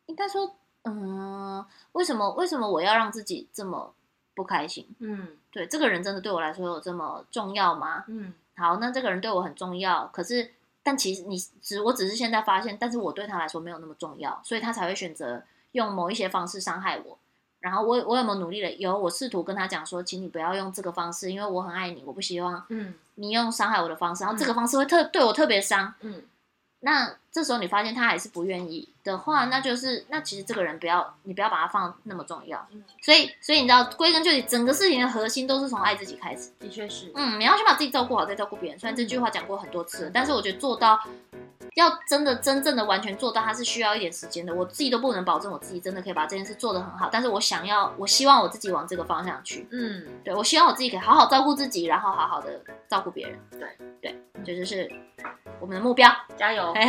[0.06, 3.92] 应该说，嗯，为什么，为什么我要让自己这么
[4.36, 4.88] 不开心？
[5.00, 8.06] 嗯，对，这个人真的对我来说有这么重要吗？
[8.08, 17.18] 嗯，好，那这个人对我很重要，可是，但其实你只，我只是现在发现，但是我对他来说没有那么重要，所以他才会选择用某一些方式伤害我。
[17.66, 18.72] 然后我我有没有努力了？
[18.74, 24.24] 有，我试图跟他讲说，请你不要用这个方式，因为我很爱你，我不希望嗯你用伤害我的方式。
[24.24, 25.92] 然后这个方式会特对我特别伤。
[26.02, 26.22] 嗯，
[26.82, 32.66] 那这时候你发现他还是不愿意的话，那就是那其实这个人不要你不要把他放那么重要。
[33.02, 36.52] 所以所以你知道，归根究底，整个事情的核心都是从爱自己开始。
[36.58, 38.80] 的确是，嗯，你要先把自己照顾好，再照顾别人。
[38.80, 40.98] 虽然这句话讲过很多次，但是我觉得做到。
[41.74, 44.56] 要真的真正的完全做到，它是需要一点时间的。
[44.56, 49.68] 我自己都不能保证我自己真的可以把这件事做得很好，但是我想要，我希望我自己往这个方向去。
[49.72, 53.38] 嗯，对，我希望我自己可以好好照顾自己，然后好好的照顾别人。
[53.52, 54.90] 对对，这就是
[55.60, 56.10] 我们的目标。
[56.38, 56.74] 加油！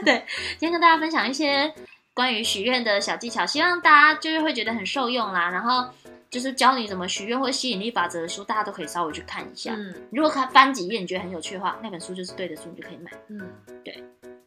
[0.04, 0.24] 对，
[0.58, 1.72] 今天跟大家分享一些
[2.14, 5.50] 关于许愿的小技巧，希望大家就是会觉得很受用啦。
[5.50, 5.88] 然后。
[6.30, 9.72] 就是教你怎么许愿或吸引力法则的书，大家都可以稍微去看一下。
[9.76, 13.12] 嗯，如果看翻几页你觉得很有趣的话，那本书就是对的书，你就可以买。
[13.28, 13.40] 嗯，
[13.84, 14.02] 对，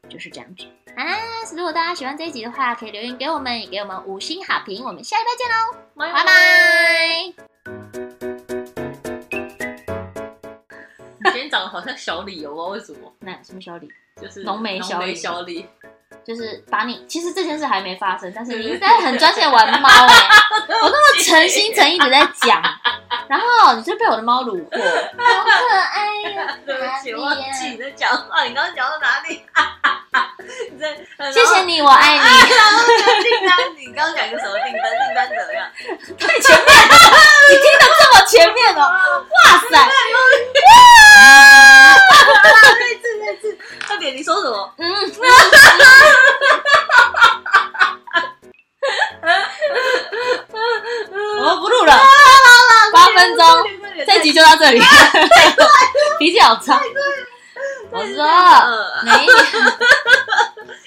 [0.10, 0.66] 就是这样子
[0.98, 1.06] 啊。
[1.56, 4.84] 如果大家喜欢这一集的话，可以留言给我们，也给我们五星好评。
[4.84, 7.24] 我们下礼拜见喽，拜拜。
[11.24, 13.14] 你今天长得好像小李哦，为什么？
[13.24, 13.90] 那什么小李？
[14.22, 15.16] 就是浓眉小李。
[15.16, 15.70] 小李。
[16.26, 20.20] 就是把你，其实这件事还没发生，但是你在很专心的玩猫哎、欸，
[20.82, 22.62] 我那么诚心诚意的在讲，
[23.30, 24.78] 然后你就被我的猫虏获，
[25.18, 26.58] 好可爱呀！
[26.68, 29.42] 对不起，我忘记你在讲话，你刚刚讲到哪里？
[30.72, 30.98] 你在
[31.32, 32.20] 谢谢你，我爱你。
[32.20, 32.84] 然后
[33.24, 34.84] 订单，你刚刚讲一个什么订单？
[34.92, 35.66] 订单怎么样？
[36.20, 36.94] 太前面了，
[37.50, 38.80] 你听得这么前面哦！
[38.84, 39.36] 哇
[39.72, 39.78] 塞！
[40.68, 41.96] 哇！
[43.28, 44.74] 那次那次，快点，你说什么？
[44.78, 44.88] 嗯。
[51.40, 51.94] 我不录了，
[52.94, 53.46] 八分钟，
[54.06, 54.80] 这集就到这里。
[56.20, 56.80] 脾气好差。
[57.92, 58.26] 我说，
[59.04, 59.28] 没，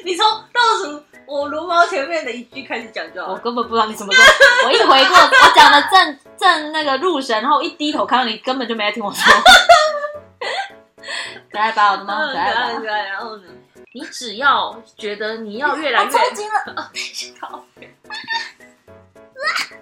[0.05, 3.33] 你从倒数我茹毛前面的一句开始讲就好。
[3.33, 4.27] 我根本不知道你什么时候。
[4.67, 9.23] 我一回过，我讲的正正那个入神，然后一低头看到你，根本就没在听我说。
[11.51, 12.81] 可爱吧，我的猫，可爱吧。
[13.11, 13.45] 然后呢？
[13.93, 17.35] 你只要觉得你要越来越抽筋了， 等一下，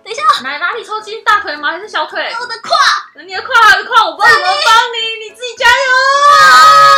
[0.03, 1.23] 等一下，哪哪里抽筋？
[1.25, 1.73] 大腿吗？
[1.73, 2.33] 还是小腿？
[2.41, 2.71] 我的胯，
[3.23, 3.49] 你的胯
[3.85, 4.07] 胯？
[4.07, 5.73] 我不知道怎么帮你，你自己加油。
[6.39, 6.98] 康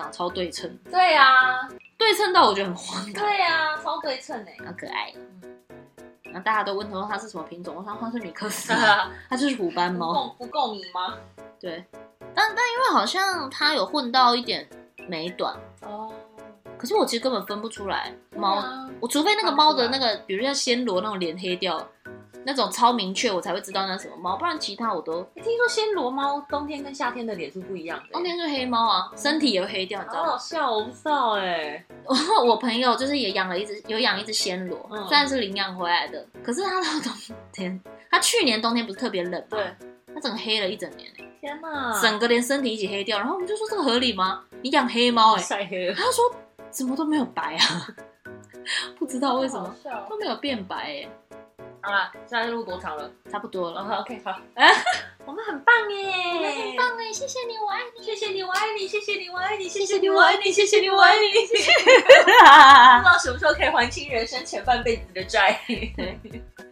[0.00, 0.78] 长超对称。
[0.90, 3.12] 对啊，对称到我觉得很荒唐。
[3.12, 5.12] 对啊，超对称哎，好可爱。
[6.24, 8.72] 然后大家都问他说它是什么品种，我说它是米克斯，
[9.28, 10.34] 它就是虎斑猫。
[10.38, 11.16] 不够米吗？
[11.60, 11.84] 对，
[12.34, 14.68] 但但因为好像它有混到一点
[15.08, 16.12] 美短哦。
[16.78, 18.62] 可是我其实根本分不出来猫，
[19.00, 21.76] 我除非那个猫的那个，比如像暹罗那种脸黑掉。
[22.44, 25.22] 那种超明确，我才会知道那是什么猫，不然其他我都。
[25.34, 30.30] 听说暹罗猫冬天跟夏天的脸是不一样的，冬天是黑猫啊，身体也会黑掉，你知道吗？
[30.32, 31.84] 好笑，我不知道哎。
[32.04, 32.14] 我
[32.44, 37.12] 我朋友就是也养了一只，有养一只暹罗，虽然是领养回来的，可是它到冬
[37.52, 37.80] 天，
[38.10, 39.46] 它去年冬天不是特别冷吗？
[39.50, 39.74] 对，
[40.14, 41.08] 它整个黑了一整年。
[41.40, 41.98] 天哪！
[42.02, 44.42] 整个连身体一起黑掉，然后我们就说这个合理吗？
[44.62, 45.94] 你养黑猫哎，晒黑了。
[45.94, 46.24] 他说
[46.70, 47.86] 怎么都没有白啊，
[48.98, 49.74] 不知道为什么
[50.08, 51.08] 都没有变白哎。
[51.82, 53.10] 好了，现在录多长了？
[53.30, 53.80] 差不多了。
[54.00, 54.38] OK，好。
[54.54, 54.68] 哎，
[55.24, 56.12] 我们很棒耶！
[56.34, 57.12] 我们很棒哎！
[57.12, 58.02] 谢谢你，我爱你。
[58.04, 58.86] 谢谢你，我爱你。
[58.86, 59.68] 谢谢你，我爱你。
[59.68, 60.52] 谢谢你，我爱你。
[60.52, 61.30] 谢谢你，我爱你。
[61.46, 65.60] 不知道什么时候可以还清人生前半辈子的债。